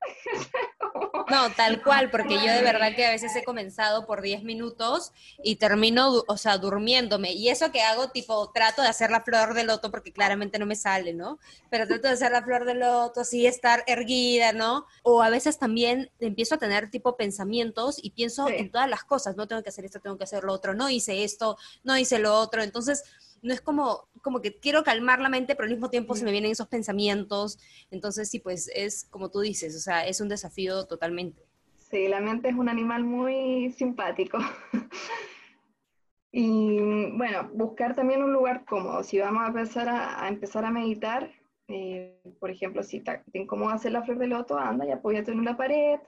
No, 1.30 1.50
tal 1.52 1.82
cual, 1.82 2.10
porque 2.10 2.34
yo 2.34 2.50
de 2.52 2.62
verdad 2.62 2.94
que 2.96 3.04
a 3.04 3.10
veces 3.10 3.36
he 3.36 3.44
comenzado 3.44 4.06
por 4.06 4.22
10 4.22 4.44
minutos 4.44 5.12
y 5.42 5.56
termino, 5.56 6.24
o 6.26 6.36
sea, 6.38 6.56
durmiéndome. 6.56 7.32
Y 7.32 7.50
eso 7.50 7.70
que 7.70 7.82
hago, 7.82 8.08
tipo, 8.08 8.50
trato 8.50 8.80
de 8.80 8.88
hacer 8.88 9.10
la 9.10 9.20
flor 9.20 9.52
de 9.52 9.64
loto, 9.64 9.90
porque 9.90 10.12
claramente 10.12 10.58
no 10.58 10.64
me 10.64 10.74
sale, 10.74 11.12
¿no? 11.12 11.38
Pero 11.70 11.86
trato 11.86 12.08
de 12.08 12.14
hacer 12.14 12.32
la 12.32 12.42
flor 12.42 12.64
de 12.64 12.74
loto, 12.74 13.20
así 13.20 13.46
estar 13.46 13.84
erguida, 13.86 14.52
¿no? 14.52 14.86
O 15.02 15.22
a 15.22 15.28
veces 15.28 15.58
también 15.58 16.10
empiezo 16.18 16.54
a 16.54 16.58
tener 16.58 16.90
tipo 16.90 17.16
pensamientos 17.16 17.98
y 18.02 18.10
pienso 18.10 18.48
en 18.48 18.70
todas 18.70 18.88
las 18.88 19.04
cosas, 19.04 19.36
no 19.36 19.46
tengo 19.46 19.62
que 19.62 19.68
hacer 19.68 19.84
esto, 19.84 20.00
tengo 20.00 20.16
que 20.16 20.24
hacer 20.24 20.44
lo 20.44 20.54
otro, 20.54 20.74
no 20.74 20.88
hice 20.88 21.24
esto, 21.24 21.58
no 21.84 21.98
hice 21.98 22.18
lo 22.18 22.34
otro. 22.34 22.62
Entonces, 22.62 23.04
no 23.42 23.52
es 23.52 23.60
como, 23.60 24.08
como 24.22 24.40
que 24.40 24.58
quiero 24.58 24.82
calmar 24.82 25.20
la 25.20 25.28
mente, 25.28 25.54
pero 25.54 25.64
al 25.64 25.72
mismo 25.72 25.90
tiempo 25.90 26.14
se 26.14 26.24
me 26.24 26.32
vienen 26.32 26.50
esos 26.50 26.68
pensamientos. 26.68 27.58
Entonces, 27.90 28.28
sí, 28.30 28.38
pues 28.38 28.70
es 28.74 29.04
como 29.10 29.30
tú 29.30 29.40
dices, 29.40 29.76
o 29.76 29.80
sea, 29.80 30.06
es 30.06 30.20
un 30.20 30.28
desafío 30.28 30.86
totalmente. 30.86 31.42
Sí, 31.76 32.06
la 32.08 32.20
mente 32.20 32.48
es 32.50 32.54
un 32.54 32.68
animal 32.68 33.04
muy 33.04 33.72
simpático. 33.72 34.38
y 36.32 37.10
bueno, 37.12 37.50
buscar 37.54 37.94
también 37.94 38.22
un 38.22 38.32
lugar 38.32 38.64
cómodo. 38.66 39.02
Si 39.02 39.18
vamos 39.18 39.42
a 39.42 39.48
empezar 39.48 39.88
a, 39.88 40.28
empezar 40.28 40.64
a 40.64 40.70
meditar, 40.70 41.32
eh, 41.68 42.20
por 42.40 42.50
ejemplo, 42.50 42.82
si 42.82 43.00
te, 43.00 43.22
te, 43.32 43.38
incomoda 43.38 43.74
hacer 43.74 43.92
la 43.92 44.02
flor 44.02 44.18
de 44.18 44.26
loto, 44.26 44.58
anda 44.58 44.86
y 44.86 44.90
apóyate 44.90 45.32
en 45.32 45.40
una 45.40 45.56
pared 45.56 45.98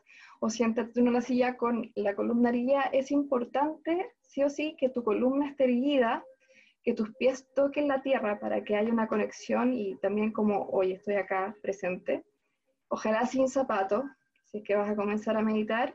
o 0.41 0.51
siéntate 0.51 1.01
en 1.01 1.09
una 1.09 1.23
silla 1.23 1.57
con 1.57 1.91
la 1.95 2.15
columna 2.15 2.51
erguida. 2.51 2.83
Es 2.93 3.11
importante, 3.11 4.11
sí 4.21 4.43
o 4.43 4.51
sí, 4.51 4.77
que 4.79 4.91
tu 4.91 5.03
columna 5.03 5.49
esté 5.49 5.65
erguida 5.65 6.25
que 6.83 6.95
tus 6.95 7.15
pies 7.17 7.47
toquen 7.55 7.89
la 7.89 8.03
tierra 8.03 8.39
para 8.39 8.65
que 8.65 8.77
haya 8.77 8.91
una 8.91 9.09
conexión 9.09 9.75
y 9.75 9.97
también 9.97 10.33
como 10.33 10.67
hoy 10.71 10.93
estoy 10.93 11.15
acá 11.15 11.55
presente. 11.63 12.25
Ojalá 12.89 13.27
sin 13.27 13.49
zapato, 13.49 14.05
si 14.47 14.59
es 14.59 14.65
que 14.65 14.77
vas 14.77 14.91
a 14.91 14.97
comenzar 14.97 15.37
a 15.37 15.43
meditar, 15.43 15.95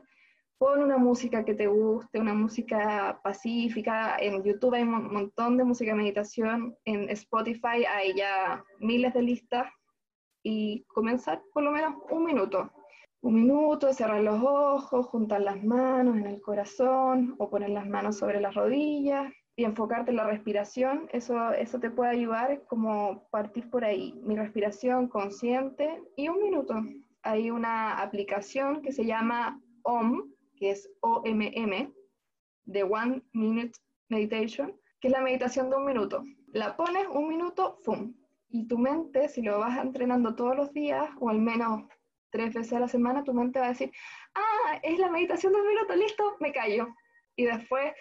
pon 0.58 0.82
una 0.82 0.96
música 0.96 1.44
que 1.44 1.54
te 1.54 1.66
guste, 1.66 2.20
una 2.20 2.34
música 2.34 3.20
pacífica. 3.22 4.16
En 4.18 4.42
YouTube 4.42 4.74
hay 4.74 4.82
un 4.82 5.12
montón 5.12 5.56
de 5.56 5.64
música 5.64 5.90
de 5.90 5.98
meditación, 5.98 6.76
en 6.84 7.10
Spotify 7.10 7.84
hay 7.88 8.14
ya 8.14 8.64
miles 8.78 9.12
de 9.12 9.22
listas 9.22 9.68
y 10.42 10.84
comenzar 10.84 11.42
por 11.52 11.64
lo 11.64 11.72
menos 11.72 11.94
un 12.10 12.24
minuto. 12.24 12.70
Un 13.22 13.34
minuto, 13.34 13.92
cerrar 13.92 14.22
los 14.22 14.40
ojos, 14.40 15.06
juntar 15.06 15.40
las 15.40 15.62
manos 15.64 16.16
en 16.16 16.26
el 16.26 16.40
corazón 16.40 17.34
o 17.38 17.50
poner 17.50 17.70
las 17.70 17.86
manos 17.86 18.18
sobre 18.18 18.40
las 18.40 18.54
rodillas 18.54 19.32
y 19.56 19.64
enfocarte 19.64 20.10
en 20.10 20.18
la 20.18 20.26
respiración. 20.26 21.08
Eso, 21.12 21.52
eso 21.52 21.80
te 21.80 21.90
puede 21.90 22.10
ayudar 22.10 22.62
como 22.66 23.26
partir 23.30 23.68
por 23.70 23.84
ahí. 23.84 24.12
Mi 24.22 24.36
respiración 24.36 25.08
consciente 25.08 26.02
y 26.14 26.28
un 26.28 26.42
minuto. 26.42 26.74
Hay 27.22 27.50
una 27.50 27.98
aplicación 28.00 28.82
que 28.82 28.92
se 28.92 29.06
llama 29.06 29.60
OM, 29.82 30.30
que 30.56 30.70
es 30.70 30.88
OMM, 31.00 31.92
de 32.66 32.82
One 32.82 33.22
Minute 33.32 33.78
Meditation, 34.08 34.78
que 35.00 35.08
es 35.08 35.12
la 35.12 35.22
meditación 35.22 35.70
de 35.70 35.76
un 35.76 35.86
minuto. 35.86 36.22
La 36.52 36.76
pones 36.76 37.06
un 37.08 37.28
minuto, 37.28 37.78
¡fum! 37.82 38.14
Y 38.48 38.68
tu 38.68 38.78
mente, 38.78 39.28
si 39.28 39.42
lo 39.42 39.58
vas 39.58 39.78
entrenando 39.82 40.34
todos 40.34 40.54
los 40.54 40.72
días, 40.72 41.08
o 41.18 41.30
al 41.30 41.38
menos 41.38 41.84
tres 42.30 42.54
veces 42.54 42.74
a 42.74 42.80
la 42.80 42.88
semana, 42.88 43.24
tu 43.24 43.32
mente 43.32 43.58
va 43.58 43.66
a 43.66 43.70
decir, 43.70 43.90
ah, 44.34 44.78
es 44.82 44.98
la 44.98 45.10
meditación 45.10 45.52
de 45.52 45.60
un 45.60 45.68
minuto, 45.68 45.96
listo, 45.96 46.36
me 46.40 46.52
callo. 46.52 46.88
Y 47.34 47.44
después, 47.44 47.92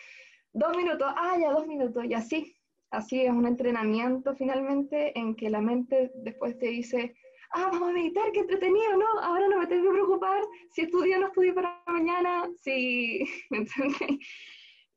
dos 0.55 0.75
minutos, 0.75 1.07
ah, 1.15 1.37
ya 1.39 1.51
dos 1.51 1.67
minutos, 1.67 2.03
y 2.05 2.13
así. 2.13 2.55
Así 2.91 3.21
es 3.21 3.31
un 3.31 3.45
entrenamiento 3.45 4.35
finalmente 4.35 5.17
en 5.19 5.35
que 5.35 5.49
la 5.49 5.59
mente 5.59 6.11
después 6.15 6.57
te 6.57 6.67
dice, 6.67 7.13
ah, 7.51 7.69
vamos 7.71 7.89
a 7.89 7.93
meditar, 7.93 8.31
qué 8.31 8.39
entretenido, 8.39 8.95
¿no? 8.97 9.19
Ahora 9.21 9.47
no 9.49 9.59
me 9.59 9.67
tengo 9.67 9.83
que 9.85 9.97
preocupar 9.97 10.41
si 10.71 10.83
estudio 10.83 11.17
o 11.17 11.19
no 11.19 11.27
estudio 11.27 11.55
para 11.55 11.83
mañana, 11.87 12.47
si, 12.61 13.25
¿me? 13.49 13.65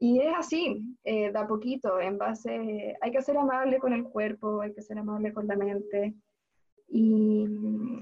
Y 0.00 0.20
es 0.20 0.32
así, 0.36 0.80
eh, 1.02 1.32
da 1.32 1.48
poquito, 1.48 1.98
en 1.98 2.18
base, 2.18 2.96
hay 3.00 3.10
que 3.10 3.22
ser 3.22 3.36
amable 3.36 3.78
con 3.78 3.92
el 3.92 4.04
cuerpo, 4.04 4.60
hay 4.60 4.72
que 4.72 4.82
ser 4.82 4.98
amable 4.98 5.32
con 5.32 5.48
la 5.48 5.56
mente. 5.56 6.14
Y 6.90 7.44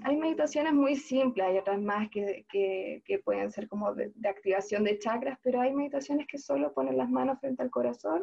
hay 0.05 0.17
meditaciones 0.17 0.73
muy 0.73 0.95
simples, 0.95 1.45
hay 1.45 1.59
otras 1.59 1.81
más 1.81 2.09
que, 2.09 2.47
que, 2.49 3.03
que 3.05 3.19
pueden 3.19 3.51
ser 3.51 3.69
como 3.69 3.93
de, 3.93 4.13
de, 4.15 4.29
activación 4.29 4.85
de 4.85 4.99
chakras, 4.99 5.39
pero 5.43 5.61
hay 5.61 5.75
meditaciones 5.75 6.27
que 6.29 6.39
solo 6.39 6.73
ponen 6.73 6.97
las 6.97 7.11
manos 7.11 7.41
frente 7.41 7.63
al 7.63 7.71
corazón, 7.71 8.23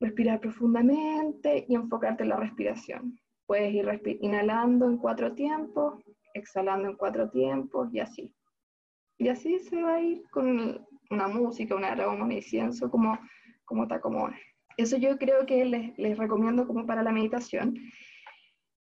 respirar 0.00 0.40
profundamente 0.40 1.66
y 1.68 1.74
enfocarte 1.74 2.22
en 2.22 2.30
la 2.30 2.36
respiración. 2.36 3.20
Puedes 3.46 3.74
ir 3.74 3.86
inhalando 4.20 4.86
en 4.86 4.96
cuatro 4.96 5.34
tiempos, 5.34 6.02
exhalando 6.32 6.88
en 6.88 6.96
cuatro 6.96 7.28
tiempos 7.28 7.92
y 7.92 8.00
así. 8.00 8.34
Y 9.18 9.28
así 9.28 9.58
se 9.58 9.82
va 9.82 9.96
a 9.96 10.00
ir 10.00 10.22
con 10.30 10.86
una 11.10 11.28
música, 11.28 11.74
un 11.74 11.84
aroma, 11.84 12.24
un 12.24 12.32
incienso, 12.32 12.90
como, 12.90 13.18
como 13.66 13.86
te 13.86 13.94
acomodes. 13.94 14.40
Eso 14.78 14.96
yo 14.96 15.18
creo 15.18 15.44
que 15.44 15.64
les, 15.66 15.98
les 15.98 16.16
recomiendo 16.16 16.66
como 16.66 16.86
para 16.86 17.02
la 17.02 17.12
meditación. 17.12 17.74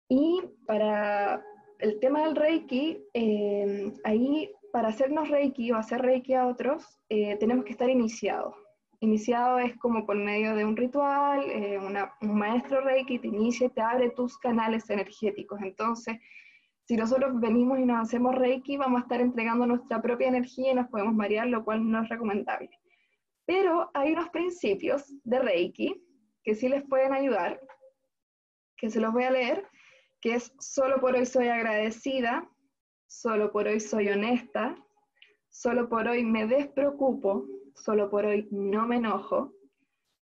Y 0.09 0.41
para 0.67 1.45
el 1.79 1.99
tema 2.01 2.25
del 2.25 2.37
Reiki, 2.37 2.99
eh, 3.13 3.93
ahí 4.05 4.51
para 4.73 4.89
hacernos 4.89 5.29
Reiki 5.29 5.73
o 5.73 5.77
hacer 5.77 6.03
Reiki 6.03 6.35
a 6.35 6.47
otros, 6.47 6.99
eh, 7.09 7.37
tenemos 7.37 7.65
que 7.65 7.73
estar 7.73 7.91
iniciados. 7.91 8.55
Iniciado 9.01 9.59
es 9.59 9.77
como 9.79 10.07
por 10.07 10.17
medio 10.17 10.55
de 10.55 10.65
un 10.65 10.77
ritual, 10.77 11.51
eh, 11.51 11.79
un 11.79 12.39
maestro 12.39 12.81
Reiki 12.81 13.19
te 13.19 13.29
inicia 13.29 13.67
y 13.67 13.71
te 13.71 13.81
abre 13.81 14.11
tus 14.11 14.39
canales 14.39 14.89
energéticos. 14.89 15.61
Entonces, 15.61 16.17
si 16.85 16.97
nosotros 16.97 17.39
venimos 17.41 17.79
y 17.79 17.85
nos 17.85 18.01
hacemos 18.01 18.35
Reiki, 18.35 18.77
vamos 18.77 19.01
a 19.01 19.03
estar 19.03 19.21
entregando 19.21 19.67
nuestra 19.67 20.01
propia 20.01 20.29
energía 20.29 20.73
y 20.73 20.75
nos 20.75 20.89
podemos 20.89 21.15
marear, 21.15 21.49
lo 21.49 21.65
cual 21.65 21.91
no 21.91 22.03
es 22.03 22.09
recomendable. 22.09 22.71
Pero 23.45 23.91
hay 23.93 24.13
unos 24.13 24.29
principios 24.31 25.13
de 25.25 25.41
Reiki 25.41 26.03
que 26.43 26.55
sí 26.55 26.69
les 26.69 26.85
pueden 26.85 27.13
ayudar, 27.13 27.61
que 28.77 28.89
se 28.89 29.01
los 29.01 29.13
voy 29.13 29.25
a 29.25 29.31
leer, 29.31 29.67
que 30.21 30.35
es 30.35 30.53
solo 30.59 31.01
por 31.01 31.15
hoy 31.15 31.27
soy 31.27 31.49
agradecida, 31.49 32.49
solo 33.07 33.53
por 33.53 33.67
hoy 33.67 33.81
soy 33.81 34.09
honesta, 34.09 34.77
solo 35.49 35.89
por 35.89 36.09
hoy 36.09 36.25
me 36.25 36.47
despreocupo, 36.47 37.47
solo 37.75 38.11
por 38.11 38.25
hoy 38.25 38.49
no 38.51 38.87
me 38.87 38.97
enojo, 38.97 39.53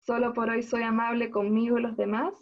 solo 0.06 0.34
por 0.34 0.49
hoy 0.49 0.63
soy 0.63 0.84
amable 0.84 1.29
conmigo 1.29 1.77
y 1.77 1.84
los 1.84 1.97
demás. 1.97 2.34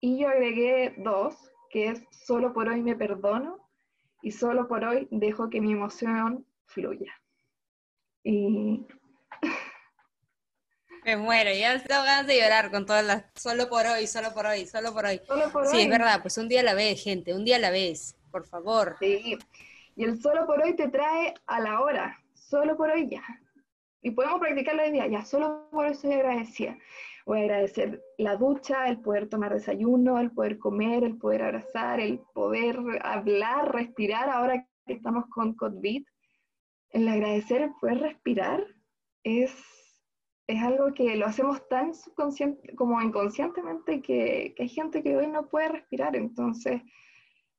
Y 0.00 0.18
yo 0.20 0.28
agregué 0.28 0.94
dos, 0.98 1.36
que 1.70 1.88
es 1.88 2.06
solo 2.10 2.52
por 2.52 2.68
hoy 2.68 2.82
me 2.82 2.96
perdono 2.96 3.70
y 4.22 4.30
solo 4.30 4.68
por 4.68 4.84
hoy 4.84 5.08
dejo 5.10 5.50
que 5.50 5.60
mi 5.60 5.72
emoción 5.72 6.46
fluya. 6.66 7.12
Y... 8.22 8.86
Me 11.04 11.16
muero, 11.16 11.50
ya 11.52 11.82
tengo 11.82 12.02
ganas 12.02 12.26
de 12.26 12.40
llorar 12.40 12.70
con 12.70 12.86
todas 12.86 13.04
las... 13.04 13.24
Solo 13.34 13.68
por 13.68 13.84
hoy, 13.86 14.06
solo 14.06 14.32
por 14.32 14.46
hoy, 14.46 14.66
solo 14.66 14.92
por 14.92 15.04
hoy. 15.04 15.20
sí, 15.70 15.80
es 15.82 15.88
verdad, 15.88 16.20
pues 16.22 16.38
un 16.38 16.48
día 16.48 16.60
a 16.60 16.64
la 16.64 16.74
vez, 16.74 17.02
gente, 17.02 17.34
un 17.34 17.44
día 17.44 17.56
a 17.56 17.60
la 17.60 17.70
vez, 17.70 18.16
por 18.30 18.46
favor. 18.46 18.96
Sí, 19.00 19.38
y 19.96 20.04
el 20.04 20.20
solo 20.20 20.46
por 20.46 20.62
hoy 20.62 20.74
te 20.74 20.88
trae 20.88 21.34
a 21.46 21.60
la 21.60 21.80
hora, 21.80 22.18
solo 22.32 22.76
por 22.76 22.90
hoy 22.90 23.08
ya, 23.10 23.22
y 24.04 24.10
podemos 24.10 24.38
practicarlo 24.38 24.82
hoy 24.82 24.92
día, 24.92 25.06
ya 25.06 25.24
solo 25.24 25.66
por 25.70 25.86
eso 25.86 26.02
soy 26.02 26.12
agradecida. 26.12 26.76
Voy 27.24 27.40
a 27.40 27.44
agradecer 27.44 28.02
la 28.18 28.36
ducha, 28.36 28.86
el 28.88 29.00
poder 29.00 29.30
tomar 29.30 29.54
desayuno, 29.54 30.20
el 30.20 30.30
poder 30.30 30.58
comer, 30.58 31.04
el 31.04 31.16
poder 31.16 31.42
abrazar, 31.42 32.00
el 32.00 32.20
poder 32.34 32.78
hablar, 33.02 33.72
respirar, 33.72 34.28
ahora 34.28 34.66
que 34.84 34.92
estamos 34.92 35.24
con 35.30 35.54
COVID. 35.54 36.04
El 36.90 37.08
agradecer, 37.08 37.62
el 37.62 37.70
poder 37.80 38.00
respirar, 38.00 38.66
es, 39.22 39.54
es 40.46 40.62
algo 40.62 40.92
que 40.92 41.16
lo 41.16 41.26
hacemos 41.26 41.66
tan 41.68 41.94
subconsciente 41.94 42.74
como 42.74 43.00
inconscientemente 43.00 44.02
que, 44.02 44.54
que 44.56 44.62
hay 44.64 44.68
gente 44.68 45.02
que 45.02 45.16
hoy 45.16 45.26
no 45.26 45.48
puede 45.48 45.68
respirar. 45.68 46.16
Entonces, 46.16 46.82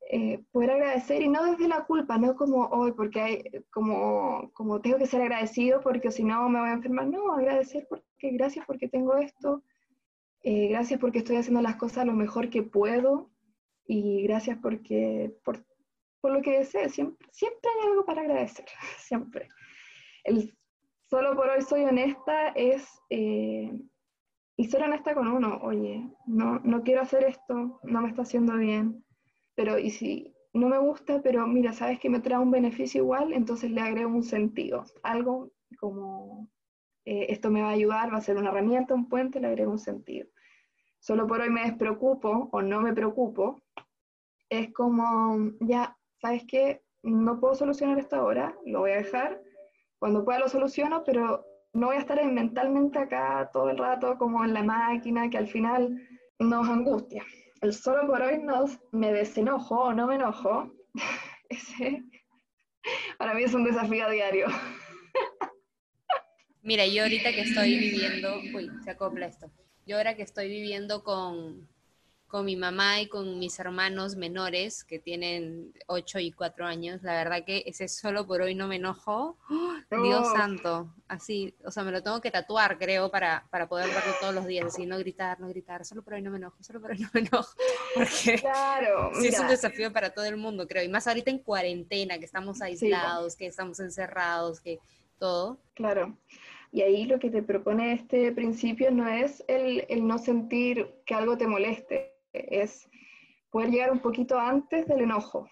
eh, 0.07 0.43
poder 0.51 0.69
agradecer 0.69 1.23
y 1.23 1.27
no 1.27 1.43
desde 1.43 1.67
la 1.67 1.83
culpa, 1.85 2.19
no 2.19 2.35
como 2.35 2.67
hoy, 2.67 2.91
porque 2.91 3.21
hay, 3.21 3.43
como, 3.71 4.51
como 4.53 4.79
tengo 4.79 4.99
que 4.99 5.07
ser 5.07 5.21
agradecido 5.21 5.81
porque 5.81 6.11
si 6.11 6.23
no 6.23 6.47
me 6.47 6.59
voy 6.59 6.69
a 6.69 6.73
enfermar, 6.73 7.07
no, 7.07 7.33
agradecer 7.33 7.87
porque 7.89 8.29
gracias 8.31 8.67
porque 8.67 8.87
tengo 8.87 9.17
esto, 9.17 9.63
eh, 10.43 10.67
gracias 10.67 10.99
porque 10.99 11.19
estoy 11.19 11.37
haciendo 11.37 11.61
las 11.61 11.77
cosas 11.77 12.05
lo 12.05 12.13
mejor 12.13 12.51
que 12.51 12.61
puedo 12.61 13.31
y 13.87 14.21
gracias 14.23 14.59
porque, 14.61 15.35
por, 15.43 15.65
por 16.21 16.33
lo 16.33 16.41
que 16.43 16.59
deseo, 16.59 16.87
siempre, 16.89 17.27
siempre 17.31 17.71
hay 17.71 17.89
algo 17.89 18.05
para 18.05 18.21
agradecer, 18.21 18.65
siempre. 18.99 19.49
Solo 21.05 21.35
por 21.35 21.49
hoy 21.49 21.61
soy 21.61 21.83
honesta 21.83 22.49
es, 22.49 22.87
eh, 23.09 23.71
y 24.57 24.65
ser 24.65 24.83
honesta 24.83 25.13
con 25.13 25.27
uno, 25.27 25.59
oye, 25.61 26.09
no, 26.25 26.59
no 26.59 26.83
quiero 26.83 27.01
hacer 27.01 27.23
esto, 27.23 27.79
no 27.83 28.01
me 28.01 28.09
está 28.09 28.21
haciendo 28.23 28.55
bien 28.57 29.05
pero 29.55 29.79
y 29.79 29.89
si 29.89 30.35
no 30.53 30.69
me 30.69 30.77
gusta, 30.77 31.21
pero 31.21 31.47
mira, 31.47 31.73
sabes 31.73 31.99
que 31.99 32.09
me 32.09 32.19
trae 32.19 32.39
un 32.39 32.51
beneficio 32.51 33.01
igual, 33.01 33.33
entonces 33.33 33.71
le 33.71 33.81
agrego 33.81 34.09
un 34.09 34.23
sentido, 34.23 34.85
algo 35.01 35.51
como 35.79 36.49
eh, 37.05 37.27
esto 37.29 37.49
me 37.49 37.61
va 37.61 37.69
a 37.69 37.73
ayudar, 37.73 38.13
va 38.13 38.17
a 38.17 38.21
ser 38.21 38.37
una 38.37 38.49
herramienta, 38.49 38.93
un 38.93 39.09
puente, 39.09 39.39
le 39.39 39.47
agrego 39.47 39.71
un 39.71 39.79
sentido. 39.79 40.27
Solo 40.99 41.27
por 41.27 41.41
hoy 41.41 41.49
me 41.49 41.61
despreocupo 41.63 42.49
o 42.51 42.61
no 42.61 42.81
me 42.81 42.93
preocupo, 42.93 43.61
es 44.49 44.71
como, 44.73 45.51
ya, 45.61 45.97
¿sabes 46.21 46.43
qué? 46.47 46.83
No 47.03 47.39
puedo 47.39 47.55
solucionar 47.55 47.99
esto 47.99 48.15
ahora, 48.15 48.55
lo 48.65 48.79
voy 48.79 48.91
a 48.91 48.97
dejar, 48.97 49.41
cuando 49.99 50.23
pueda 50.23 50.39
lo 50.39 50.49
soluciono, 50.49 51.03
pero 51.03 51.45
no 51.73 51.87
voy 51.87 51.97
a 51.97 51.99
estar 51.99 52.23
mentalmente 52.25 52.99
acá 52.99 53.49
todo 53.51 53.69
el 53.69 53.77
rato 53.77 54.17
como 54.17 54.43
en 54.43 54.53
la 54.53 54.63
máquina 54.63 55.29
que 55.29 55.37
al 55.37 55.47
final 55.47 56.01
nos 56.39 56.67
angustia 56.67 57.23
el 57.65 57.73
solo 57.73 58.07
por 58.07 58.21
hoy 58.21 58.37
no 58.37 58.65
me 58.91 59.11
desenojo 59.11 59.75
o 59.75 59.93
no 59.93 60.07
me 60.07 60.15
enojo, 60.15 60.71
ese 61.49 62.03
para 63.17 63.33
mí 63.33 63.43
es 63.43 63.53
un 63.53 63.63
desafío 63.63 64.09
diario. 64.09 64.47
Mira, 66.61 66.85
yo 66.85 67.03
ahorita 67.03 67.31
que 67.31 67.41
estoy 67.41 67.77
viviendo, 67.77 68.37
uy, 68.53 68.69
se 68.83 68.91
acopla 68.91 69.27
esto. 69.27 69.51
Yo 69.87 69.97
ahora 69.97 70.15
que 70.15 70.23
estoy 70.23 70.49
viviendo 70.49 71.03
con, 71.03 71.67
con 72.27 72.45
mi 72.45 72.55
mamá 72.55 73.01
y 73.01 73.07
con 73.07 73.39
mis 73.39 73.59
hermanos 73.59 74.15
menores 74.15 74.83
que 74.83 74.99
tienen 74.99 75.73
8 75.87 76.19
y 76.19 76.31
4 76.31 76.65
años, 76.65 77.03
la 77.03 77.13
verdad 77.13 77.45
que 77.45 77.63
ese 77.65 77.87
solo 77.87 78.25
por 78.25 78.41
hoy 78.41 78.55
no 78.55 78.67
me 78.67 78.77
enojo. 78.77 79.37
Dios 79.89 80.27
oh. 80.27 80.35
santo, 80.35 80.93
así, 81.07 81.55
o 81.63 81.71
sea, 81.71 81.83
me 81.83 81.91
lo 81.91 82.01
tengo 82.01 82.21
que 82.21 82.31
tatuar, 82.31 82.77
creo, 82.77 83.11
para, 83.11 83.45
para 83.51 83.67
poder 83.67 83.87
verlo 83.87 84.13
todos 84.19 84.33
los 84.33 84.47
días, 84.47 84.65
así, 84.65 84.85
no 84.85 84.97
gritar, 84.97 85.39
no 85.39 85.47
gritar, 85.47 85.85
solo 85.85 86.03
por 86.03 86.13
hoy 86.13 86.21
no 86.21 86.31
me 86.31 86.37
enojo, 86.37 86.61
solo 86.63 86.81
por 86.81 86.91
hoy 86.91 86.99
no 86.99 87.09
me 87.13 87.21
enojo. 87.21 87.55
Porque 87.95 88.39
claro, 88.39 89.11
sí 89.19 89.27
es 89.27 89.39
un 89.39 89.47
desafío 89.47 89.93
para 89.93 90.09
todo 90.09 90.25
el 90.25 90.37
mundo, 90.37 90.67
creo, 90.67 90.83
y 90.83 90.89
más 90.89 91.07
ahorita 91.07 91.29
en 91.29 91.39
cuarentena, 91.39 92.17
que 92.17 92.25
estamos 92.25 92.61
aislados, 92.61 93.35
que 93.35 93.45
estamos 93.45 93.79
encerrados, 93.79 94.59
que 94.59 94.79
todo. 95.19 95.59
Claro. 95.75 96.17
Y 96.71 96.81
ahí 96.81 97.05
lo 97.05 97.19
que 97.19 97.29
te 97.29 97.41
propone 97.41 97.93
este 97.93 98.33
principio 98.33 98.91
no 98.91 99.07
es 99.07 99.43
el, 99.47 99.85
el 99.87 100.05
no 100.05 100.17
sentir 100.17 100.93
que 101.05 101.13
algo 101.13 101.37
te 101.37 101.47
moleste, 101.47 102.14
es 102.51 102.89
poder 103.49 103.69
llegar 103.69 103.91
un 103.91 103.99
poquito 103.99 104.39
antes 104.39 104.87
del 104.87 105.01
enojo. 105.01 105.47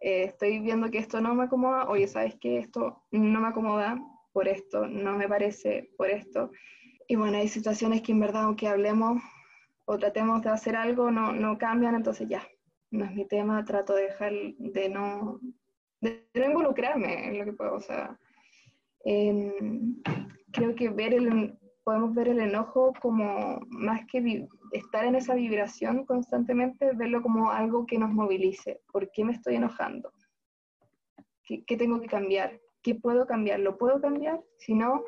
eh, 0.00 0.24
estoy 0.24 0.58
viendo 0.60 0.90
que 0.90 0.98
esto 0.98 1.20
no 1.20 1.34
me 1.34 1.44
acomoda, 1.44 1.88
oye, 1.88 2.08
¿sabes 2.08 2.34
qué? 2.40 2.58
Esto 2.58 3.04
no 3.12 3.40
me 3.40 3.48
acomoda 3.48 3.98
por 4.32 4.48
esto, 4.48 4.86
no 4.86 5.16
me 5.16 5.28
parece 5.28 5.90
por 5.96 6.10
esto. 6.10 6.50
Y 7.08 7.16
bueno, 7.16 7.38
hay 7.38 7.48
situaciones 7.48 8.02
que 8.02 8.12
en 8.12 8.20
verdad, 8.20 8.44
aunque 8.44 8.68
hablemos 8.68 9.22
o 9.84 9.98
tratemos 9.98 10.42
de 10.42 10.50
hacer 10.50 10.76
algo, 10.76 11.10
no, 11.10 11.32
no 11.32 11.58
cambian, 11.58 11.94
entonces 11.94 12.28
ya, 12.28 12.46
no 12.90 13.04
es 13.04 13.14
mi 13.14 13.26
tema, 13.26 13.64
trato 13.64 13.94
de 13.94 14.04
dejar 14.04 14.32
de 14.58 14.88
no, 14.88 15.40
de 16.00 16.26
no 16.34 16.44
involucrarme 16.44 17.28
en 17.28 17.38
lo 17.38 17.44
que 17.44 17.52
puedo, 17.52 17.74
o 17.74 17.80
sea, 17.80 18.18
creo 20.52 20.74
que 20.74 20.88
ver 20.90 21.14
el, 21.14 21.58
podemos 21.84 22.14
ver 22.14 22.28
el 22.28 22.40
enojo 22.40 22.92
como 23.00 23.60
más 23.68 24.06
que 24.06 24.48
estar 24.72 25.04
en 25.04 25.14
esa 25.14 25.34
vibración 25.34 26.04
constantemente, 26.04 26.92
verlo 26.94 27.22
como 27.22 27.50
algo 27.50 27.86
que 27.86 27.98
nos 27.98 28.10
movilice. 28.10 28.80
¿Por 28.92 29.10
qué 29.10 29.24
me 29.24 29.32
estoy 29.32 29.56
enojando? 29.56 30.12
¿Qué, 31.44 31.64
qué 31.64 31.76
tengo 31.76 32.00
que 32.00 32.06
cambiar? 32.06 32.60
¿Qué 32.82 32.94
puedo 32.94 33.26
cambiar? 33.26 33.60
¿Lo 33.60 33.78
puedo 33.78 34.00
cambiar? 34.00 34.40
Si 34.58 34.74
no, 34.74 35.02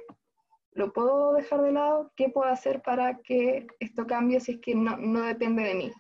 ¿lo 0.73 0.93
puedo 0.93 1.33
dejar 1.33 1.63
de 1.63 1.73
lado? 1.73 2.13
¿Qué 2.17 2.29
puedo 2.29 2.51
hacer 2.51 2.83
para 2.83 3.19
que 3.19 3.67
esto 3.81 4.07
cambie 4.07 4.41
si 4.41 4.53
es 4.53 4.61
que 4.61 4.75
no, 4.75 4.97
no 4.97 5.23
depende 5.23 5.63
de 5.63 5.75
mí? 5.75 5.93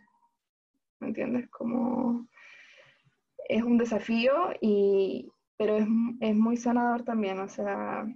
¿Me 1.00 1.08
entiendes? 1.08 1.48
Como 1.50 2.26
es 3.48 3.62
un 3.62 3.78
desafío, 3.78 4.32
y, 4.60 5.30
pero 5.56 5.76
es, 5.76 5.86
es 6.20 6.34
muy 6.34 6.56
sanador 6.56 7.04
también. 7.04 7.38
O 7.40 7.48
sea, 7.48 8.06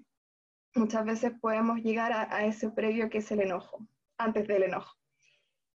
muchas 0.75 1.05
veces 1.05 1.33
podemos 1.41 1.79
llegar 1.79 2.13
a, 2.13 2.45
ese 2.47 2.71
previo 2.71 3.09
que 3.11 3.19
es 3.19 3.31
el 3.31 3.41
enojo, 3.41 3.87
antes 4.19 4.47
del 4.49 4.65
enojo. 4.65 4.97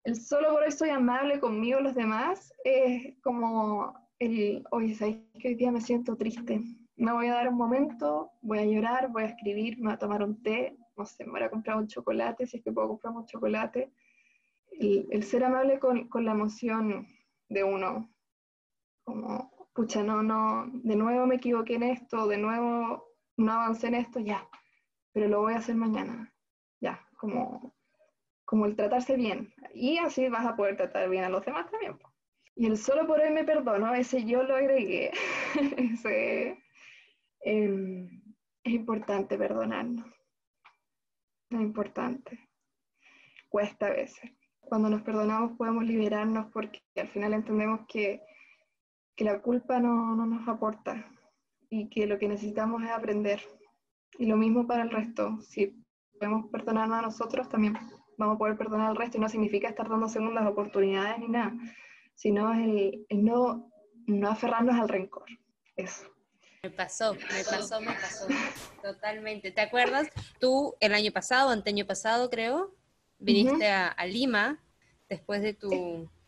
El 0.04 0.16
solo 0.16 0.52
por 0.52 0.64
eso 0.64 0.78
soy 0.78 0.90
amable 0.90 1.40
conmigo 1.40 1.80
los 1.80 1.94
demás 1.94 2.52
es 2.64 3.18
como 3.22 3.94
el, 4.18 4.64
oye, 4.70 4.94
¿sabes 4.94 5.18
que 5.38 5.48
hoy 5.48 5.54
día 5.54 5.70
me 5.70 5.80
siento 5.80 6.16
triste? 6.16 6.60
Me 6.96 7.12
voy 7.12 7.28
a 7.28 7.34
dar 7.34 7.48
un 7.48 7.56
momento, 7.56 8.30
voy 8.42 8.58
a 8.58 8.64
llorar, 8.64 9.10
voy 9.10 9.24
a 9.24 9.26
escribir, 9.26 9.78
me 9.78 9.84
voy 9.84 9.92
a 9.94 9.98
tomar 9.98 10.22
un 10.22 10.42
té, 10.42 10.76
no 10.96 11.06
sé, 11.06 11.24
me 11.24 11.32
voy 11.32 11.42
a 11.42 11.50
comprar 11.50 11.76
un 11.76 11.86
chocolate, 11.86 12.46
si 12.46 12.58
es 12.58 12.62
que 12.62 12.72
puedo 12.72 12.88
comprar 12.88 13.14
un 13.14 13.26
chocolate. 13.26 13.92
El, 14.72 15.06
el 15.10 15.22
ser 15.24 15.44
amable 15.44 15.78
con, 15.78 16.08
con, 16.08 16.24
la 16.24 16.32
emoción 16.32 17.06
de 17.48 17.64
uno, 17.64 18.10
como, 19.04 19.68
pucha, 19.74 20.02
no, 20.02 20.22
no, 20.22 20.70
de 20.72 20.96
nuevo 20.96 21.26
me 21.26 21.36
equivoqué 21.36 21.74
en 21.74 21.82
esto, 21.84 22.26
de 22.26 22.38
nuevo 22.38 23.04
no 23.36 23.52
avancé 23.52 23.88
en 23.88 23.94
esto, 23.94 24.20
ya, 24.20 24.46
pero 25.12 25.28
lo 25.28 25.40
voy 25.40 25.54
a 25.54 25.58
hacer 25.58 25.74
mañana. 25.74 26.32
Ya, 26.80 27.06
como, 27.16 27.74
como 28.44 28.66
el 28.66 28.76
tratarse 28.76 29.16
bien. 29.16 29.52
Y 29.74 29.98
así 29.98 30.28
vas 30.28 30.46
a 30.46 30.56
poder 30.56 30.76
tratar 30.76 31.08
bien 31.08 31.24
a 31.24 31.28
los 31.28 31.44
demás 31.44 31.70
también. 31.70 31.98
Y 32.56 32.66
el 32.66 32.76
solo 32.76 33.06
por 33.06 33.20
hoy 33.20 33.30
me 33.30 33.44
perdono, 33.44 33.94
ese 33.94 34.24
yo 34.24 34.42
lo 34.42 34.56
agregué. 34.56 35.12
em, 37.40 38.22
es 38.62 38.72
importante 38.72 39.38
perdonarnos. 39.38 40.06
Es 41.50 41.60
importante. 41.60 42.38
Cuesta 43.48 43.86
a 43.86 43.90
veces. 43.90 44.30
Cuando 44.60 44.88
nos 44.88 45.02
perdonamos 45.02 45.56
podemos 45.56 45.84
liberarnos 45.84 46.52
porque 46.52 46.80
al 46.96 47.08
final 47.08 47.34
entendemos 47.34 47.80
que, 47.88 48.22
que 49.16 49.24
la 49.24 49.40
culpa 49.40 49.80
no, 49.80 50.14
no 50.14 50.26
nos 50.26 50.46
aporta 50.46 51.10
y 51.68 51.88
que 51.88 52.06
lo 52.06 52.18
que 52.18 52.28
necesitamos 52.28 52.82
es 52.82 52.90
aprender 52.90 53.40
y 54.18 54.26
lo 54.26 54.36
mismo 54.36 54.66
para 54.66 54.82
el 54.82 54.90
resto. 54.90 55.38
Si 55.42 55.82
podemos 56.18 56.50
perdonarnos 56.50 56.98
a 56.98 57.02
nosotros, 57.02 57.48
también 57.48 57.76
vamos 58.18 58.36
a 58.36 58.38
poder 58.38 58.56
perdonar 58.56 58.90
al 58.90 58.96
resto. 58.96 59.16
Y 59.16 59.20
no 59.20 59.28
significa 59.28 59.68
estar 59.68 59.88
dando 59.88 60.08
segundas 60.08 60.46
oportunidades 60.46 61.18
ni 61.18 61.28
nada, 61.28 61.54
sino 62.14 62.52
el, 62.52 63.06
no, 63.10 63.70
no 64.06 64.28
aferrarnos 64.28 64.78
al 64.78 64.88
rencor. 64.88 65.26
Eso. 65.76 66.06
Me 66.62 66.70
pasó, 66.70 67.14
me 67.14 67.44
pasó, 67.44 67.80
me 67.80 67.92
pasó. 67.92 68.26
Totalmente. 68.82 69.50
¿Te 69.50 69.62
acuerdas? 69.62 70.08
Tú 70.38 70.76
el 70.80 70.92
año 70.92 71.10
pasado, 71.10 71.48
anteño 71.48 71.86
pasado 71.86 72.28
creo, 72.28 72.74
viniste 73.18 73.66
a, 73.68 73.96
Lima 74.04 74.62
después 75.08 75.40
de 75.40 75.54
tu, 75.54 75.70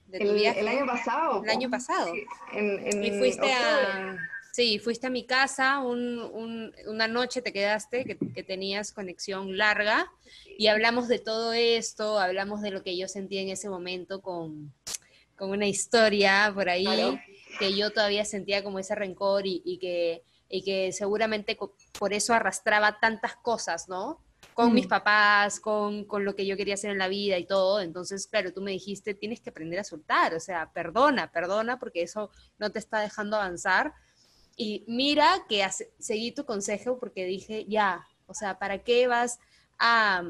de 0.07 0.19
tu 0.19 0.29
el, 0.31 0.35
viaje. 0.35 0.61
El 0.61 0.69
año 0.69 0.87
pasado. 0.87 1.43
El 1.45 1.51
año 1.51 1.69
pasado. 1.69 2.15
en, 2.55 3.05
y 3.05 3.11
fuiste 3.19 3.53
a 3.53 4.17
Sí, 4.53 4.79
fuiste 4.79 5.07
a 5.07 5.11
mi 5.11 5.25
casa, 5.25 5.79
una 5.81 7.09
noche 7.09 7.41
te 7.41 7.55
quedaste, 7.55 8.05
que, 8.05 8.43
tenías 8.43 8.93
conexión 8.93 9.57
larga, 9.57 10.13
y 10.59 10.67
hablamos 10.67 11.09
de 11.09 11.19
todo 11.19 11.55
esto, 11.55 12.19
hablamos 12.19 12.61
de 12.61 12.71
lo 12.71 12.83
que 12.83 12.95
yo 12.95 13.09
sentía 13.09 13.41
en 13.41 13.49
ese 13.49 13.71
momento 13.71 14.21
con, 14.21 14.75
una 15.39 15.67
historia 15.67 16.53
por 16.55 16.69
ahí, 16.69 16.87
que 17.59 17.75
yo 17.75 17.93
todavía 17.93 18.27
sentía 18.27 18.63
como 18.63 18.79
ese 18.79 18.95
rencor 18.95 19.45
y, 19.47 19.79
que, 19.81 20.23
que 20.63 20.93
seguramente 20.93 21.57
por 21.99 22.13
eso 22.13 22.35
arrastraba 22.35 23.01
tantas 23.01 23.37
cosas, 23.37 23.89
¿no? 23.89 24.21
Con 24.53 24.75
mis 24.75 24.87
papás, 24.87 25.61
con, 25.61 26.05
con 26.05 26.27
lo 26.27 26.37
que 26.37 26.45
yo 26.45 26.59
quería 26.59 26.75
hacer 26.75 26.91
en 26.91 26.99
la 26.99 27.09
vida 27.09 27.39
y 27.39 27.47
todo. 27.47 27.81
Entonces, 27.81 28.27
claro, 28.27 28.53
tú 28.53 28.61
me 28.61 28.73
dijiste, 28.73 29.15
tienes 29.15 29.41
que 29.41 29.49
aprender 29.49 29.81
a 29.81 29.85
soltar, 29.85 30.35
o 30.35 30.41
sea, 30.41 30.71
perdona, 30.75 31.33
perdona, 31.33 31.79
porque 31.79 32.03
eso 32.03 32.31
no 32.59 32.71
te 32.71 32.79
está 32.79 33.01
dejando 33.01 33.37
avanzar 33.37 33.95
y 34.57 34.85
mira 34.87 35.45
que 35.49 35.67
seguí 35.99 36.33
tu 36.33 36.45
consejo 36.45 36.99
porque 36.99 37.25
dije, 37.25 37.65
ya, 37.67 38.07
o 38.27 38.35
sea, 38.35 38.59
¿para 38.59 38.79
qué 38.83 39.07
vas 39.07 39.39
a, 39.79 40.25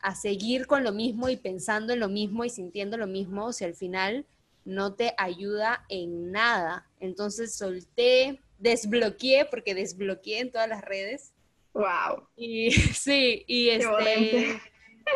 a 0.00 0.14
seguir 0.14 0.66
con 0.66 0.84
lo 0.84 0.92
mismo 0.92 1.28
y 1.28 1.36
pensando 1.36 1.92
en 1.92 2.00
lo 2.00 2.08
mismo 2.08 2.44
y 2.44 2.50
sintiendo 2.50 2.96
lo 2.96 3.06
mismo 3.06 3.52
si 3.52 3.64
al 3.64 3.74
final 3.74 4.26
no 4.64 4.94
te 4.94 5.14
ayuda 5.18 5.84
en 5.88 6.32
nada? 6.32 6.88
Entonces 7.00 7.54
solté, 7.54 8.40
desbloqueé, 8.58 9.44
porque 9.46 9.74
desbloqueé 9.74 10.40
en 10.40 10.50
todas 10.52 10.68
las 10.68 10.82
redes. 10.82 11.32
Wow. 11.72 12.28
Y 12.36 12.70
sí, 12.94 13.44
y 13.46 13.70
este. 13.70 14.60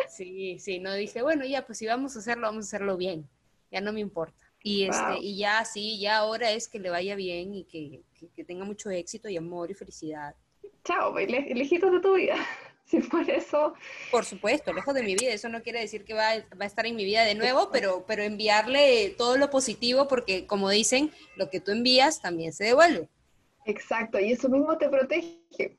Sí, 0.07 0.59
sí, 0.59 0.79
no 0.79 0.93
dije, 0.93 1.23
bueno, 1.23 1.45
ya, 1.45 1.65
pues 1.65 1.79
si 1.79 1.87
vamos 1.87 2.15
a 2.15 2.19
hacerlo, 2.19 2.47
vamos 2.47 2.65
a 2.65 2.67
hacerlo 2.67 2.95
bien. 2.95 3.27
Ya 3.71 3.81
no 3.81 3.91
me 3.91 3.99
importa. 3.99 4.43
Y, 4.61 4.83
este, 4.83 5.19
y 5.21 5.37
ya 5.37 5.63
sí, 5.65 5.99
ya 5.99 6.17
ahora 6.17 6.51
es 6.51 6.67
que 6.67 6.79
le 6.79 6.89
vaya 6.89 7.15
bien 7.15 7.55
y 7.55 7.63
que, 7.63 8.03
que, 8.35 8.43
tenga 8.43 8.65
mucho 8.65 8.89
éxito 8.89 9.29
y 9.29 9.37
amor 9.37 9.71
y 9.71 9.73
felicidad. 9.73 10.35
Chao, 10.83 11.11
pues, 11.11 11.29
lejitos 11.29 11.91
de 11.91 11.99
tu 11.99 12.15
vida. 12.15 12.35
Si 12.89 12.99
por 13.01 13.29
eso. 13.29 13.75
Por 14.09 14.25
supuesto, 14.25 14.73
lejos 14.73 14.95
de 14.95 15.03
mi 15.03 15.13
vida. 15.13 15.31
Eso 15.31 15.47
no 15.47 15.61
quiere 15.61 15.79
decir 15.79 16.05
que 16.05 16.15
va, 16.15 16.29
va, 16.59 16.63
a 16.63 16.65
estar 16.65 16.87
en 16.87 16.95
mi 16.95 17.05
vida 17.05 17.23
de 17.23 17.35
nuevo, 17.35 17.69
pero, 17.71 18.03
pero 18.07 18.23
enviarle 18.23 19.13
todo 19.15 19.37
lo 19.37 19.51
positivo, 19.51 20.07
porque 20.07 20.47
como 20.47 20.71
dicen, 20.71 21.11
lo 21.35 21.51
que 21.51 21.59
tú 21.59 21.69
envías 21.69 22.19
también 22.19 22.51
se 22.51 22.63
devuelve. 22.63 23.07
Exacto, 23.65 24.19
y 24.19 24.31
eso 24.31 24.49
mismo 24.49 24.75
te 24.79 24.89
protege. 24.89 25.77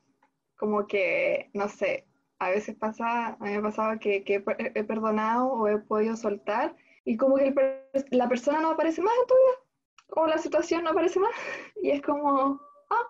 Como 0.55 0.87
que, 0.87 1.49
no 1.53 1.67
sé, 1.67 2.05
a 2.39 2.49
veces 2.49 2.75
pasa, 2.75 3.33
a 3.33 3.37
mí 3.39 3.51
me 3.51 3.57
ha 3.57 3.61
pasado 3.61 3.99
que, 3.99 4.23
que 4.23 4.43
he 4.73 4.83
perdonado 4.85 5.51
o 5.51 5.67
he 5.67 5.79
podido 5.79 6.15
soltar 6.15 6.75
y 7.05 7.17
como 7.17 7.37
que 7.37 7.53
la 8.11 8.29
persona 8.29 8.61
no 8.61 8.71
aparece 8.71 9.01
más 9.01 9.13
en 9.21 9.27
tu 9.27 9.33
vida, 9.33 9.70
o 10.11 10.27
la 10.27 10.37
situación 10.37 10.83
no 10.83 10.91
aparece 10.91 11.19
más, 11.19 11.31
y 11.81 11.91
es 11.91 12.01
como, 12.01 12.61
ah, 12.89 13.07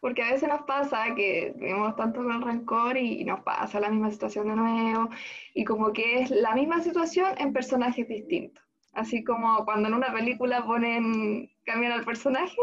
porque 0.00 0.22
a 0.22 0.32
veces 0.32 0.48
nos 0.48 0.62
pasa 0.62 1.14
que 1.14 1.52
vivimos 1.56 1.96
tanto 1.96 2.22
con 2.22 2.32
el 2.32 2.42
rencor 2.42 2.96
y, 2.96 3.24
nos 3.24 3.40
pasa 3.40 3.80
la 3.80 3.90
misma 3.90 4.10
situación 4.10 4.48
de 4.48 4.56
nuevo, 4.56 5.08
y 5.54 5.64
como 5.64 5.92
que 5.92 6.20
es 6.22 6.30
la 6.30 6.54
misma 6.54 6.80
situación 6.80 7.34
en 7.38 7.52
personajes 7.52 8.08
distintos. 8.08 8.64
Así 8.92 9.22
como 9.22 9.64
cuando 9.64 9.88
en 9.88 9.94
una 9.94 10.12
película 10.12 10.64
ponen, 10.64 11.50
cambian 11.64 11.92
al 11.92 12.04
personaje, 12.04 12.56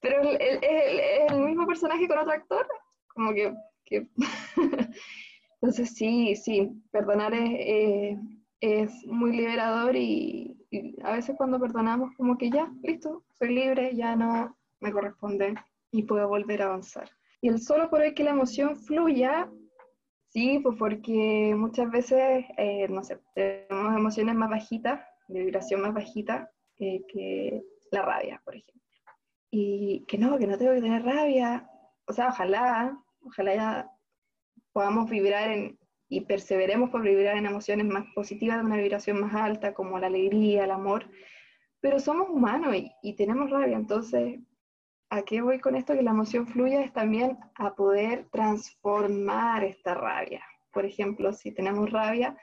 pero 0.00 0.22
es 0.22 0.58
el, 0.62 1.00
el, 1.30 1.40
mismo 1.40 1.66
personaje 1.66 2.08
con 2.08 2.18
otro 2.18 2.32
actor, 2.32 2.66
como 3.08 3.32
que... 3.32 3.54
Entonces 5.62 5.94
sí, 5.94 6.34
sí, 6.36 6.70
perdonar 6.90 7.34
es, 7.34 8.16
es 8.60 9.06
muy 9.06 9.32
liberador 9.32 9.96
y, 9.96 10.56
a 11.02 11.12
veces 11.12 11.34
cuando 11.36 11.58
perdonamos 11.58 12.14
como 12.16 12.38
que 12.38 12.50
ya, 12.50 12.72
listo, 12.82 13.24
soy 13.32 13.54
libre, 13.54 13.96
ya 13.96 14.14
no 14.14 14.56
me 14.78 14.92
corresponde 14.92 15.54
y 15.90 16.04
puedo 16.04 16.28
volver 16.28 16.62
a 16.62 16.66
avanzar. 16.66 17.10
Y 17.40 17.48
el 17.48 17.60
solo 17.60 17.90
por 17.90 18.02
el 18.02 18.14
que 18.14 18.22
la 18.22 18.30
emoción 18.30 18.76
fluya, 18.76 19.50
sí, 20.28 20.60
pues 20.62 20.76
porque 20.78 21.54
muchas 21.56 21.90
veces, 21.90 22.44
eh, 22.56 22.86
no 22.88 23.02
sé, 23.02 23.18
tenemos 23.34 23.96
emociones 23.96 24.36
más 24.36 24.50
bajitas, 24.50 25.00
de 25.26 25.40
vibración 25.40 25.80
más 25.80 25.94
bajita 25.94 26.50
eh, 26.78 27.02
que 27.08 27.62
la 27.90 28.02
rabia, 28.02 28.40
por 28.44 28.54
ejemplo. 28.54 28.80
Y 29.50 30.04
que 30.06 30.18
no, 30.18 30.38
que 30.38 30.46
no 30.46 30.56
tengo 30.56 30.74
que 30.74 30.82
tener 30.82 31.04
rabia. 31.04 31.68
O 32.06 32.12
sea, 32.12 32.28
ojalá, 32.28 32.96
ojalá 33.22 33.54
ya 33.54 33.90
podamos 34.72 35.10
vibrar 35.10 35.50
en, 35.50 35.79
y 36.10 36.22
perseveremos 36.22 36.90
por 36.90 37.02
vibrar 37.02 37.38
en 37.38 37.46
emociones 37.46 37.86
más 37.86 38.04
positivas, 38.14 38.58
de 38.58 38.64
una 38.64 38.76
vibración 38.76 39.20
más 39.20 39.32
alta, 39.34 39.72
como 39.72 39.98
la 39.98 40.08
alegría, 40.08 40.64
el 40.64 40.72
amor, 40.72 41.08
pero 41.80 42.00
somos 42.00 42.28
humanos 42.28 42.74
y, 43.00 43.14
tenemos 43.14 43.48
rabia, 43.48 43.76
entonces, 43.76 44.40
¿a 45.08 45.22
qué 45.22 45.40
voy 45.40 45.60
con 45.60 45.76
esto? 45.76 45.94
Que 45.94 46.02
la 46.02 46.10
emoción 46.10 46.46
fluya 46.48 46.82
es 46.82 46.92
también 46.92 47.38
a 47.54 47.74
poder 47.74 48.26
transformar 48.32 49.64
esta 49.64 49.94
rabia. 49.94 50.42
Por 50.72 50.84
ejemplo, 50.84 51.32
si 51.32 51.52
tenemos 51.52 51.90
rabia, 51.90 52.36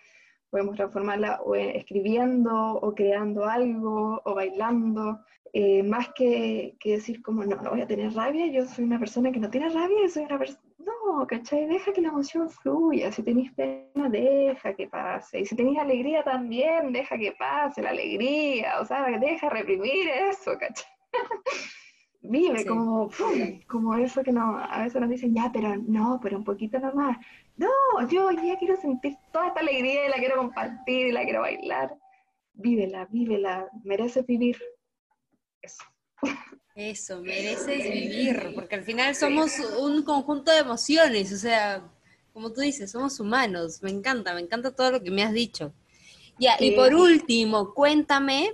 podemos 0.49 0.75
transformarla 0.75 1.41
o 1.43 1.55
escribiendo, 1.55 2.53
o 2.75 2.95
creando 2.95 3.45
algo, 3.45 4.21
o 4.23 4.35
bailando, 4.35 5.19
eh, 5.53 5.83
más 5.83 6.09
que, 6.13 6.75
que, 6.79 6.91
decir 6.91 7.21
como, 7.21 7.43
no, 7.43 7.55
no 7.57 7.71
voy 7.71 7.81
a 7.81 7.87
tener 7.87 8.13
rabia, 8.13 8.47
yo 8.47 8.65
soy 8.65 8.85
una 8.85 8.99
persona 8.99 9.31
que 9.31 9.39
no 9.39 9.49
tiene 9.49 9.69
rabia, 9.69 10.07
soy 10.09 10.23
una 10.23 10.37
persona... 10.37 10.61
No, 10.77 11.27
¿cachai? 11.27 11.65
Deja 11.67 11.91
que 11.91 12.01
la 12.01 12.09
emoción 12.09 12.49
fluya. 12.49 13.11
Si 13.11 13.21
tenéis 13.21 13.51
pena, 13.53 14.07
deja 14.09 14.73
que 14.73 14.87
pase. 14.87 15.41
Y 15.41 15.45
si 15.45 15.55
tenéis 15.55 15.79
alegría 15.79 16.23
también, 16.23 16.93
deja 16.93 17.17
que 17.17 17.33
pase 17.33 17.81
la 17.81 17.89
alegría. 17.89 18.79
O 18.79 18.85
sea, 18.85 19.05
deja 19.19 19.49
reprimir 19.49 20.07
eso, 20.07 20.57
¿cachai? 20.57 20.85
Vive 22.21 22.65
como, 22.65 23.09
como 23.67 23.95
eso 23.95 24.23
que 24.23 24.31
no, 24.31 24.57
a 24.57 24.83
veces 24.83 24.99
nos 24.99 25.09
dicen, 25.09 25.33
ya, 25.33 25.49
pero 25.51 25.75
no, 25.75 26.19
pero 26.21 26.37
un 26.37 26.43
poquito 26.43 26.79
nomás. 26.79 27.17
No, 27.57 28.07
yo 28.09 28.31
ya 28.31 28.57
quiero 28.57 28.79
sentir 28.79 29.15
toda 29.31 29.47
esta 29.47 29.59
alegría 29.59 30.05
y 30.05 30.09
la 30.09 30.17
quiero 30.17 30.37
compartir 30.37 31.07
y 31.07 31.11
la 31.11 31.23
quiero 31.23 31.41
bailar. 31.41 31.97
Vívela, 32.53 33.07
vívela, 33.11 33.67
mereces 33.83 34.25
vivir. 34.25 34.57
Eso. 35.61 35.83
Eso, 36.75 37.21
mereces 37.21 37.83
vivir, 37.83 38.51
porque 38.53 38.75
al 38.75 38.83
final 38.83 39.15
somos 39.15 39.51
un 39.79 40.03
conjunto 40.03 40.51
de 40.51 40.59
emociones, 40.59 41.33
o 41.33 41.37
sea, 41.37 41.83
como 42.37 42.53
tú 42.53 42.61
dices, 42.61 42.91
somos 42.91 43.19
humanos. 43.19 43.81
Me 43.81 43.89
encanta, 43.89 44.35
me 44.35 44.41
encanta 44.41 44.75
todo 44.75 44.91
lo 44.91 45.01
que 45.01 45.09
me 45.09 45.23
has 45.23 45.33
dicho. 45.33 45.73
Ya, 46.37 46.55
y 46.59 46.75
por 46.75 46.93
último, 46.93 47.73
cuéntame 47.73 48.53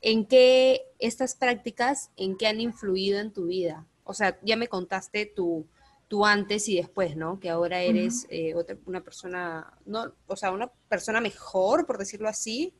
en 0.00 0.24
qué 0.24 0.82
estas 1.00 1.34
prácticas, 1.34 2.12
en 2.16 2.36
qué 2.36 2.46
han 2.46 2.60
influido 2.60 3.18
en 3.18 3.32
tu 3.32 3.46
vida. 3.46 3.84
O 4.04 4.14
sea, 4.14 4.38
ya 4.42 4.56
me 4.56 4.68
contaste 4.68 5.26
tu, 5.26 5.66
tu 6.08 6.24
antes 6.24 6.68
y 6.68 6.76
después, 6.76 7.16
¿no? 7.16 7.38
Que 7.38 7.50
ahora 7.50 7.82
eres 7.82 8.26
eh, 8.30 8.54
otra, 8.54 8.76
una 8.86 9.02
persona, 9.02 9.72
no, 9.84 10.12
o 10.26 10.36
sea, 10.36 10.52
una 10.52 10.68
persona 10.88 11.20
mejor, 11.20 11.86
por 11.86 11.98
decirlo 11.98 12.28
así, 12.28 12.74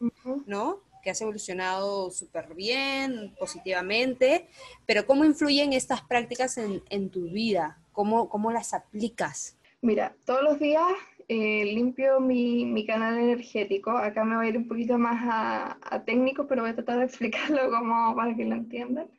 ¿no? 0.46 0.88
que 1.02 1.10
has 1.10 1.20
evolucionado 1.20 2.10
súper 2.10 2.54
bien, 2.54 3.34
positivamente, 3.38 4.48
pero 4.86 5.06
¿cómo 5.06 5.24
influyen 5.24 5.72
estas 5.72 6.02
prácticas 6.02 6.58
en, 6.58 7.10
tu 7.10 7.30
vida? 7.30 7.78
¿Cómo, 7.92 8.28
¿Cómo, 8.28 8.50
las 8.50 8.74
aplicas? 8.74 9.56
Mira, 9.80 10.16
todos 10.24 10.42
los 10.42 10.58
días 10.58 10.86
eh, 11.28 11.64
limpio 11.66 12.20
mi, 12.20 12.64
mi, 12.64 12.86
canal 12.86 13.18
energético. 13.18 13.90
Acá 13.90 14.24
me 14.24 14.36
voy 14.36 14.46
a 14.46 14.48
ir 14.48 14.56
un 14.56 14.66
poquito 14.66 14.98
más 14.98 15.22
a, 15.24 15.78
a, 15.82 16.04
técnico, 16.04 16.46
pero 16.46 16.62
voy 16.62 16.70
a 16.70 16.74
tratar 16.74 16.98
de 16.98 17.04
explicarlo 17.06 17.70
como 17.70 18.16
para 18.16 18.34
que 18.34 18.44
lo 18.44 18.54
entiendan. 18.54 19.10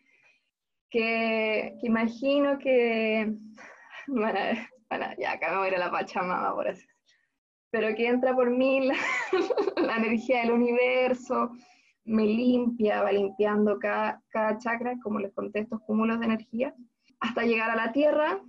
Que, 0.89 1.77
que 1.79 1.87
imagino 1.87 2.57
que, 2.57 3.35
bueno, 4.21 4.39
bueno, 4.89 5.05
ya 5.17 5.33
acá 5.33 5.51
me 5.51 5.57
voy 5.57 5.65
a 5.65 5.69
ir 5.69 5.75
a 5.75 5.79
la 5.79 5.91
Pachamama, 5.91 6.53
por 6.53 6.67
así 6.67 6.85
pero 7.71 7.95
que 7.95 8.07
entra 8.07 8.35
por 8.35 8.49
mí 8.49 8.87
la, 8.87 8.95
la 9.77 9.97
energía 9.97 10.41
del 10.41 10.51
universo, 10.51 11.51
me 12.05 12.25
limpia, 12.25 13.03
va 13.03 13.11
limpiando 13.11 13.77
cada, 13.77 14.21
cada 14.29 14.57
chakra, 14.57 14.97
como 15.03 15.19
les 15.19 15.33
conté, 15.33 15.59
estos 15.59 15.81
cúmulos 15.81 16.19
de 16.19 16.25
energía, 16.25 16.73
hasta 17.19 17.43
llegar 17.43 17.69
a 17.69 17.75
la 17.75 17.91
tierra, 17.91 18.41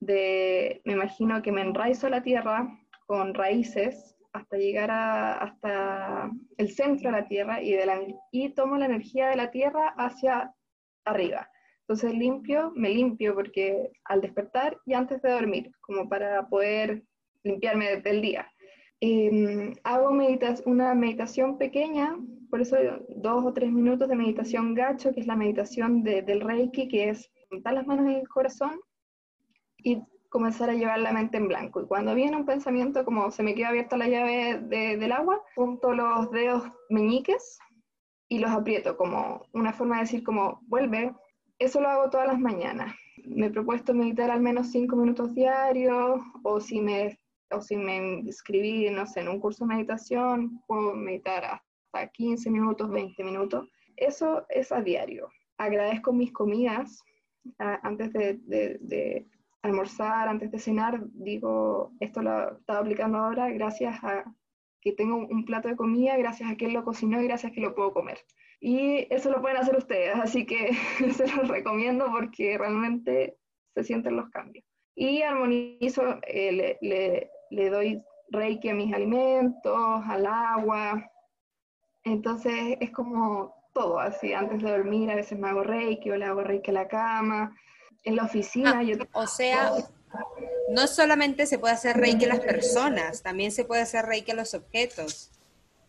de, 0.00 0.80
me 0.84 0.94
imagino 0.94 1.42
que 1.42 1.52
me 1.52 1.62
enraizo 1.62 2.06
a 2.06 2.10
la 2.10 2.22
tierra 2.22 2.68
con 3.06 3.34
raíces 3.34 4.16
hasta 4.32 4.56
llegar 4.56 4.90
a, 4.90 5.34
hasta 5.34 6.30
el 6.56 6.70
centro 6.70 7.10
de 7.10 7.20
la 7.20 7.28
tierra 7.28 7.62
y, 7.62 7.72
de 7.72 7.86
la, 7.86 8.00
y 8.32 8.48
tomo 8.50 8.76
la 8.76 8.86
energía 8.86 9.28
de 9.28 9.36
la 9.36 9.50
tierra 9.50 9.94
hacia 9.96 10.52
arriba. 11.04 11.48
Entonces 11.86 12.14
limpio, 12.14 12.72
me 12.74 12.90
limpio 12.90 13.34
porque 13.34 13.92
al 14.04 14.20
despertar 14.20 14.78
y 14.86 14.94
antes 14.94 15.20
de 15.22 15.30
dormir, 15.30 15.70
como 15.80 16.08
para 16.08 16.48
poder 16.48 17.04
limpiarme 17.42 18.00
del 18.00 18.22
día. 18.22 18.50
Em, 19.00 19.74
hago 19.82 20.08
una 20.64 20.94
meditación 20.94 21.58
pequeña 21.58 22.16
por 22.54 22.60
eso 22.60 22.76
dos 23.08 23.44
o 23.44 23.52
tres 23.52 23.72
minutos 23.72 24.08
de 24.08 24.14
meditación 24.14 24.74
gacho, 24.74 25.12
que 25.12 25.18
es 25.18 25.26
la 25.26 25.34
meditación 25.34 26.04
del 26.04 26.40
Reiki, 26.40 26.86
que 26.86 27.08
es 27.08 27.28
juntar 27.50 27.74
las 27.74 27.84
manos 27.84 28.06
en 28.06 28.12
el 28.12 28.28
corazón 28.28 28.80
y 29.76 30.00
comenzar 30.28 30.70
a 30.70 30.74
llevar 30.74 31.00
la 31.00 31.12
mente 31.12 31.36
en 31.36 31.48
blanco. 31.48 31.80
Y 31.80 31.86
cuando 31.86 32.14
viene 32.14 32.36
un 32.36 32.46
pensamiento 32.46 33.04
como 33.04 33.32
se 33.32 33.42
me 33.42 33.56
queda 33.56 33.70
abierta 33.70 33.96
la 33.96 34.06
llave 34.06 34.60
del 34.60 35.10
agua, 35.10 35.42
junto 35.56 35.94
los 35.94 36.30
dedos 36.30 36.62
meñiques 36.90 37.58
y 38.28 38.38
los 38.38 38.52
aprieto 38.52 38.96
como 38.96 39.42
una 39.52 39.72
forma 39.72 39.96
de 39.96 40.02
decir 40.02 40.22
como 40.22 40.60
vuelve. 40.68 41.12
Eso 41.58 41.80
lo 41.80 41.88
hago 41.88 42.10
todas 42.10 42.26
las 42.26 42.38
mañanas. 42.38 42.94
Me 43.24 43.46
he 43.46 43.50
propuesto 43.50 43.94
meditar 43.94 44.30
al 44.30 44.40
menos 44.40 44.70
cinco 44.70 44.96
minutos 44.96 45.34
diarios 45.34 46.20
o 46.42 46.60
si 46.60 46.80
me 46.80 47.18
o 47.50 47.60
si 47.60 47.76
me 47.76 48.20
inscribí, 48.20 48.90
no 48.90 49.06
sé, 49.06 49.20
en 49.20 49.28
un 49.28 49.40
curso 49.40 49.64
de 49.64 49.74
meditación, 49.74 50.60
puedo 50.66 50.94
meditar 50.94 51.60
15 52.12 52.50
minutos, 52.50 52.90
20 52.90 53.22
minutos. 53.22 53.68
Eso 53.96 54.44
es 54.48 54.72
a 54.72 54.80
diario. 54.80 55.28
Agradezco 55.58 56.12
mis 56.12 56.32
comidas 56.32 57.02
antes 57.58 58.12
de, 58.12 59.26
almorzar, 59.62 60.28
antes 60.28 60.50
de 60.50 60.58
cenar. 60.58 61.00
Digo, 61.12 61.92
esto 62.00 62.22
lo 62.22 62.58
estaba 62.58 62.80
aplicando 62.80 63.18
ahora 63.18 63.50
gracias 63.50 64.02
a 64.02 64.24
que 64.80 64.92
tengo 64.92 65.16
un 65.16 65.44
plato 65.44 65.68
de 65.68 65.76
comida, 65.76 66.16
gracias 66.16 66.50
a 66.50 66.56
que 66.56 66.66
él 66.66 66.74
lo 66.74 66.84
cocinó 66.84 67.20
y 67.20 67.26
gracias 67.26 67.52
a 67.52 67.54
que 67.54 67.60
lo 67.60 67.74
puedo 67.74 67.92
comer. 67.92 68.18
Y 68.60 69.06
eso 69.12 69.30
lo 69.30 69.40
pueden 69.40 69.58
hacer 69.58 69.76
ustedes, 69.76 70.14
así 70.16 70.46
que 70.46 70.70
se 71.14 71.26
los 71.28 71.48
recomiendo 71.48 72.06
porque 72.10 72.56
realmente 72.58 73.36
se 73.74 73.84
sienten 73.84 74.16
los 74.16 74.30
cambios. 74.30 74.64
Y 74.94 75.22
armonizo, 75.22 76.20
eh, 76.26 76.52
le, 76.52 76.78
le, 76.80 77.30
le 77.50 77.70
doy 77.70 78.02
reiki 78.30 78.68
a 78.68 78.74
mis 78.74 78.94
alimentos, 78.94 80.02
al 80.08 80.26
agua, 80.26 81.10
entonces 82.04 82.76
es 82.80 82.90
como 82.90 83.54
todo, 83.72 83.98
así, 83.98 84.32
antes 84.32 84.62
de 84.62 84.70
dormir 84.70 85.10
a 85.10 85.16
veces 85.16 85.38
me 85.38 85.48
hago 85.48 85.64
reiki 85.64 86.10
o 86.10 86.16
le 86.16 86.26
hago 86.26 86.42
reiki 86.42 86.70
a 86.70 86.74
la 86.74 86.88
cama. 86.88 87.56
En 88.04 88.16
la 88.16 88.24
oficina 88.24 88.78
ah, 88.78 88.82
yo... 88.82 88.96
O 89.12 89.26
sea, 89.26 89.72
no 90.70 90.86
solamente 90.86 91.46
se 91.46 91.58
puede 91.58 91.74
hacer 91.74 91.96
reiki 91.96 92.26
a 92.26 92.28
las 92.28 92.40
personas, 92.40 93.22
también 93.22 93.50
se 93.50 93.64
puede 93.64 93.82
hacer 93.82 94.04
reiki 94.04 94.30
a 94.32 94.34
los 94.34 94.54
objetos. 94.54 95.30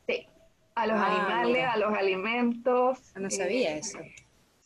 Sí, 0.07 0.25
a 0.75 0.87
los 0.87 0.99
ah, 0.99 1.05
animales, 1.05 1.65
a 1.65 1.77
los 1.77 1.93
alimentos. 1.93 3.11
Ah, 3.15 3.19
no 3.19 3.29
sabía 3.29 3.75
eh, 3.75 3.79
eso. 3.79 3.99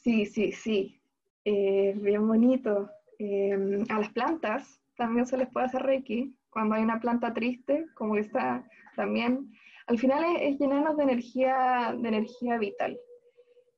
Sí, 0.01 0.25
sí, 0.25 0.51
sí. 0.51 0.99
Eh, 1.45 1.93
bien 1.97 2.27
bonito. 2.27 2.89
Em, 3.19 3.83
a 3.89 3.99
las 3.99 4.09
plantas 4.09 4.79
también 4.97 5.25
se 5.25 5.37
les 5.37 5.49
puede 5.49 5.67
hacer 5.67 5.83
reiki. 5.83 6.35
Cuando 6.49 6.75
hay 6.75 6.83
una 6.83 6.99
planta 6.99 7.33
triste, 7.33 7.85
como 7.93 8.15
esta 8.15 8.63
también 8.95 9.51
al 9.89 9.97
final 9.97 10.23
es, 10.39 10.59
llenarnos 10.59 10.97
de 10.97 11.03
energía, 11.03 11.95
de 11.97 12.07
energía 12.07 12.57
vital. 12.57 12.99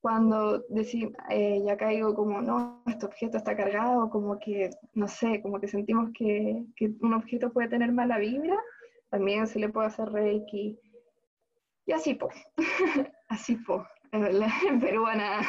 Cuando 0.01 0.59
decimos, 0.69 1.13
eh, 1.29 1.61
ya 1.65 1.77
caigo 1.77 2.15
como, 2.15 2.41
no, 2.41 2.81
este 2.87 3.05
objeto 3.05 3.37
está 3.37 3.55
cargado, 3.55 4.09
como 4.09 4.39
que, 4.39 4.71
no 4.93 5.07
sé, 5.07 5.41
como 5.41 5.59
que 5.59 5.67
sentimos 5.67 6.09
que, 6.17 6.65
que 6.75 6.91
un 7.01 7.13
objeto 7.13 7.53
puede 7.53 7.69
tener 7.69 7.91
mala 7.91 8.17
vibra, 8.17 8.57
también 9.09 9.47
se 9.47 9.59
le 9.59 9.69
puede 9.69 9.87
hacer 9.87 10.09
reiki. 10.09 10.77
Y 11.91 11.93
así, 11.93 12.13
pues, 12.13 12.33
así, 13.27 13.57
pues, 13.57 13.81
en 14.13 14.79
peruana. 14.79 15.41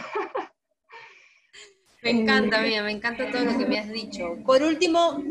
Me 2.02 2.10
encanta, 2.10 2.62
mía, 2.62 2.82
me 2.82 2.90
encanta 2.90 3.30
todo 3.30 3.44
lo 3.44 3.56
que 3.56 3.64
me 3.64 3.78
has 3.78 3.88
dicho. 3.88 4.38
Por 4.44 4.60
último, 4.60 5.22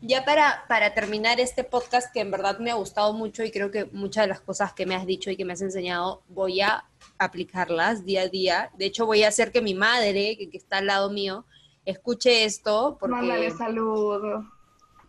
ya 0.00 0.24
para, 0.24 0.64
para 0.68 0.94
terminar 0.94 1.40
este 1.40 1.64
podcast 1.64 2.12
que 2.12 2.20
en 2.20 2.30
verdad 2.30 2.60
me 2.60 2.70
ha 2.70 2.74
gustado 2.74 3.12
mucho 3.12 3.42
y 3.42 3.50
creo 3.50 3.72
que 3.72 3.86
muchas 3.86 4.22
de 4.22 4.28
las 4.28 4.40
cosas 4.40 4.72
que 4.72 4.86
me 4.86 4.94
has 4.94 5.06
dicho 5.06 5.28
y 5.28 5.36
que 5.36 5.44
me 5.44 5.54
has 5.54 5.60
enseñado 5.60 6.22
voy 6.28 6.60
a 6.60 6.84
aplicarlas 7.18 8.04
día 8.04 8.22
a 8.22 8.28
día. 8.28 8.70
De 8.78 8.86
hecho, 8.86 9.06
voy 9.06 9.24
a 9.24 9.28
hacer 9.28 9.50
que 9.50 9.62
mi 9.62 9.74
madre, 9.74 10.36
que, 10.36 10.56
está 10.56 10.78
al 10.78 10.86
lado 10.86 11.10
mío, 11.10 11.46
escuche 11.84 12.44
esto. 12.44 12.96
Porque 13.00 13.16
Mándale 13.16 13.50
saludos. 13.50 14.44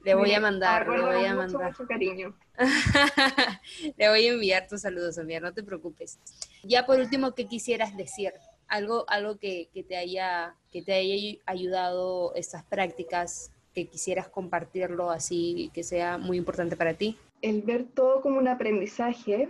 Le 0.03 0.15
voy 0.15 0.33
a 0.33 0.39
mandar, 0.39 0.87
le 0.87 1.01
voy 1.01 1.25
a 1.25 1.35
mandar. 1.35 1.71
Mucho, 1.71 1.87
cariño. 1.87 2.35
le 3.97 4.09
voy 4.09 4.27
a 4.27 4.33
enviar 4.33 4.67
tus 4.67 4.81
saludos, 4.81 5.17
amiga, 5.17 5.39
no 5.39 5.53
te 5.53 5.63
preocupes. 5.63 6.19
Ya 6.63 6.85
por 6.85 6.99
último, 6.99 7.33
¿qué 7.35 7.47
quisieras 7.47 7.95
decir? 7.95 8.33
algo, 8.71 9.03
algo 9.09 9.37
que, 9.37 9.69
te 9.87 9.97
haya, 9.97 10.55
que 10.71 10.81
te 10.81 10.93
haya 10.93 11.37
ayudado 11.45 12.33
estas 12.35 12.63
prácticas, 12.63 13.51
que 13.73 13.87
quisieras 13.87 14.29
compartirlo 14.29 15.11
así, 15.11 15.69
que 15.73 15.83
sea 15.83 16.17
muy 16.17 16.37
importante 16.37 16.77
para 16.77 16.93
ti? 16.93 17.17
El 17.41 17.61
ver 17.61 17.83
todo 17.83 18.21
como 18.21 18.37
un 18.37 18.47
aprendizaje, 18.47 19.49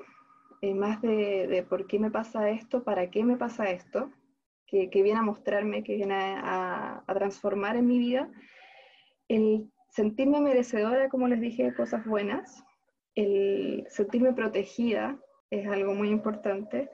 eh, 0.62 0.74
más 0.74 1.02
de, 1.02 1.66
por 1.70 1.86
qué 1.88 2.00
me 2.00 2.10
pasa 2.10 2.50
esto, 2.50 2.84
para 2.84 3.12
qué 3.12 3.24
me 3.24 3.38
pasa 3.38 3.70
esto, 3.70 4.10
que, 4.66 4.88
viene 4.92 5.20
a 5.20 5.24
mostrarme, 5.24 5.84
que 5.84 5.96
viene 5.96 6.16
a, 6.16 7.04
a, 7.06 7.14
transformar 7.14 7.76
en 7.76 7.88
mi 7.88 8.00
vida. 8.00 8.30
El 9.28 9.70
sentirme 9.92 10.42
merecedora, 10.42 11.10
como 11.10 11.28
les 11.28 11.40
dije, 11.40 11.64
de 11.64 11.76
cosas 11.76 12.06
buenas. 12.06 12.64
El 13.16 13.86
sentirme 13.90 14.34
protegida 14.34 15.20
es 15.50 15.68
algo 15.68 15.94
muy 15.94 16.10
importante 16.10 16.90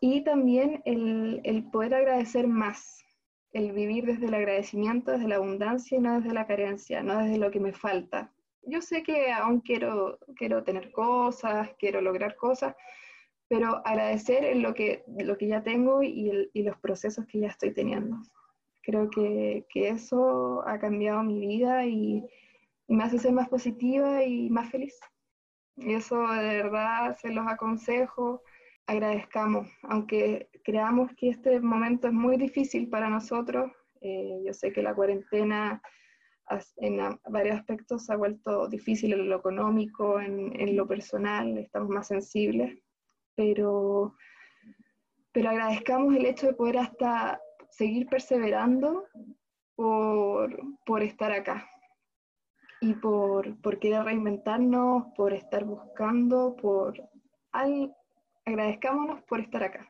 y 0.00 0.22
también 0.22 0.80
el, 0.84 1.40
el, 1.42 1.68
poder 1.70 1.94
agradecer 1.94 2.46
más, 2.46 3.04
el 3.52 3.72
vivir 3.72 4.06
desde 4.06 4.26
el 4.26 4.34
agradecimiento, 4.34 5.10
desde 5.10 5.26
la 5.26 5.36
abundancia 5.36 5.98
y 5.98 6.00
no 6.00 6.20
desde 6.20 6.32
la 6.32 6.46
carencia, 6.46 7.02
no 7.02 7.18
desde 7.18 7.38
lo 7.38 7.50
que 7.50 7.58
me 7.58 7.72
falta. 7.72 8.32
Yo 8.62 8.80
sé 8.80 9.02
que 9.02 9.32
aún 9.32 9.60
quiero, 9.60 10.20
quiero 10.36 10.62
tener 10.62 10.92
cosas, 10.92 11.70
quiero 11.80 12.00
lograr 12.00 12.36
cosas, 12.36 12.76
pero 13.48 13.82
agradecer 13.84 14.56
lo 14.56 14.72
que, 14.72 15.02
lo 15.08 15.36
que 15.36 15.48
ya 15.48 15.64
tengo 15.64 16.02
y, 16.02 16.48
y 16.52 16.62
los 16.62 16.78
procesos 16.78 17.26
que 17.26 17.40
ya 17.40 17.48
estoy 17.48 17.72
teniendo. 17.72 18.18
Creo 18.88 19.10
que, 19.10 19.66
que 19.68 19.90
eso 19.90 20.66
ha 20.66 20.78
cambiado 20.78 21.22
mi 21.22 21.38
vida 21.38 21.84
y, 21.84 22.24
y, 22.86 22.96
me 22.96 23.04
hace 23.04 23.18
ser 23.18 23.32
más 23.32 23.46
positiva 23.46 24.24
y 24.24 24.48
más 24.48 24.70
feliz. 24.70 24.98
Y 25.76 25.92
eso 25.92 26.26
de 26.26 26.62
verdad 26.62 27.14
se 27.20 27.30
los 27.30 27.46
aconsejo, 27.46 28.42
agradezcamos, 28.86 29.68
aunque 29.82 30.48
creamos 30.64 31.10
que 31.18 31.28
este 31.28 31.60
momento 31.60 32.06
es 32.06 32.14
muy 32.14 32.38
difícil 32.38 32.88
para 32.88 33.10
nosotros, 33.10 33.70
eh, 34.00 34.40
yo 34.46 34.54
sé 34.54 34.72
que 34.72 34.82
la 34.82 34.94
cuarentena 34.94 35.82
en 36.78 36.98
varios 37.28 37.58
aspectos 37.58 38.06
se 38.06 38.14
ha 38.14 38.16
vuelto 38.16 38.68
difícil 38.68 39.12
en 39.12 39.28
lo 39.28 39.36
económico, 39.36 40.18
en, 40.18 40.58
en 40.58 40.74
lo 40.74 40.88
personal, 40.88 41.58
estamos 41.58 41.90
más 41.90 42.06
sensibles, 42.06 42.78
pero, 43.34 44.16
pero 45.30 45.50
agradezcamos 45.50 46.16
el 46.16 46.24
hecho 46.24 46.46
de 46.46 46.54
poder 46.54 46.78
hasta 46.78 47.38
seguir 47.78 48.08
perseverando 48.08 49.06
por, 49.76 50.60
por 50.84 51.02
estar 51.04 51.30
acá 51.30 51.70
y 52.80 52.94
por, 52.94 53.56
por, 53.60 53.78
querer 53.78 54.02
reinventarnos, 54.02 55.04
por 55.16 55.32
estar 55.32 55.64
buscando, 55.64 56.56
por... 56.56 57.00
Al, 57.52 57.94
agradezcámonos 58.44 59.22
por 59.22 59.40
estar 59.40 59.62
acá. 59.62 59.88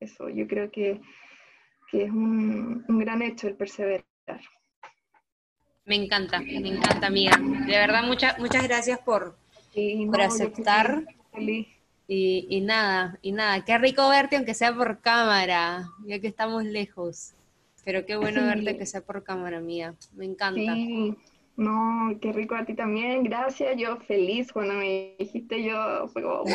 Eso 0.00 0.28
yo 0.28 0.46
creo 0.48 0.70
que, 0.70 1.00
que 1.90 2.04
es 2.04 2.10
un, 2.10 2.84
un, 2.88 2.98
gran 2.98 3.22
hecho 3.22 3.46
el 3.46 3.54
perseverar. 3.54 4.04
Me 5.84 5.94
encanta, 5.96 6.40
me 6.40 6.68
encanta, 6.68 7.06
amiga. 7.06 7.36
De 7.36 7.72
verdad, 7.72 8.02
muchas 8.04 8.38
muchas 8.38 8.64
gracias 8.64 8.98
por, 9.00 9.36
sí, 9.72 10.04
no, 10.04 10.12
por 10.12 10.22
aceptar. 10.22 11.04
Feliz. 11.32 11.68
Y, 12.08 12.46
y, 12.50 12.60
nada, 12.60 13.18
y 13.22 13.32
nada, 13.32 13.64
qué 13.64 13.78
rico 13.78 14.08
verte 14.08 14.36
aunque 14.36 14.54
sea 14.54 14.74
por 14.74 15.00
cámara, 15.00 15.88
ya 16.04 16.18
que 16.18 16.26
estamos 16.26 16.64
lejos. 16.64 17.34
Pero 17.84 18.04
qué 18.06 18.16
bueno 18.16 18.40
sí. 18.40 18.46
verte 18.46 18.76
que 18.76 18.86
sea 18.86 19.00
por 19.00 19.22
cámara, 19.24 19.60
mía. 19.60 19.94
Me 20.14 20.24
encanta. 20.24 20.74
Sí, 20.74 21.16
no, 21.56 22.16
qué 22.20 22.32
rico 22.32 22.54
a 22.54 22.64
ti 22.64 22.74
también, 22.74 23.24
gracias. 23.24 23.76
Yo 23.76 23.96
feliz 23.96 24.52
cuando 24.52 24.74
me 24.74 25.14
dijiste, 25.18 25.62
yo 25.62 26.08
fue 26.08 26.22
como, 26.22 26.44
wow, 26.44 26.54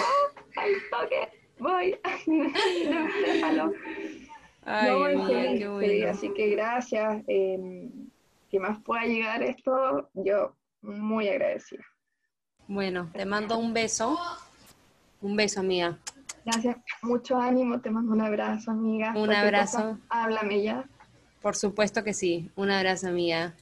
al 0.56 0.72
toque, 0.92 1.30
voy. 1.60 1.98
Déjalo. 3.26 3.74
Ay, 4.64 4.92
no, 4.92 5.00
mía, 5.00 5.28
feliz, 5.28 5.60
qué 5.60 5.68
bueno. 5.68 5.80
feliz, 5.80 6.06
así 6.06 6.34
que 6.34 6.50
gracias. 6.50 7.24
Eh, 7.28 7.90
que 8.50 8.60
más 8.60 8.82
pueda 8.82 9.04
llegar 9.04 9.44
esto, 9.44 10.10
yo 10.14 10.56
muy 10.82 11.28
agradecida. 11.28 11.86
Bueno, 12.68 13.10
te 13.14 13.26
mando 13.26 13.58
un 13.58 13.74
beso. 13.74 14.18
Un 15.22 15.36
beso, 15.36 15.60
amiga. 15.60 15.98
Gracias, 16.46 16.78
mucho 17.02 17.38
ánimo, 17.38 17.82
te 17.82 17.90
mando 17.90 18.14
un 18.14 18.22
abrazo, 18.22 18.72
amiga. 18.72 19.14
Un 19.16 19.34
abrazo. 19.34 19.78
Cosa, 19.78 20.00
háblame 20.10 20.64
ya. 20.64 20.86
Por 21.42 21.56
supuesto 21.56 22.04
que 22.04 22.14
sí, 22.14 22.52
un 22.56 22.72
abrazo, 22.72 23.08
amiga. 23.08 23.54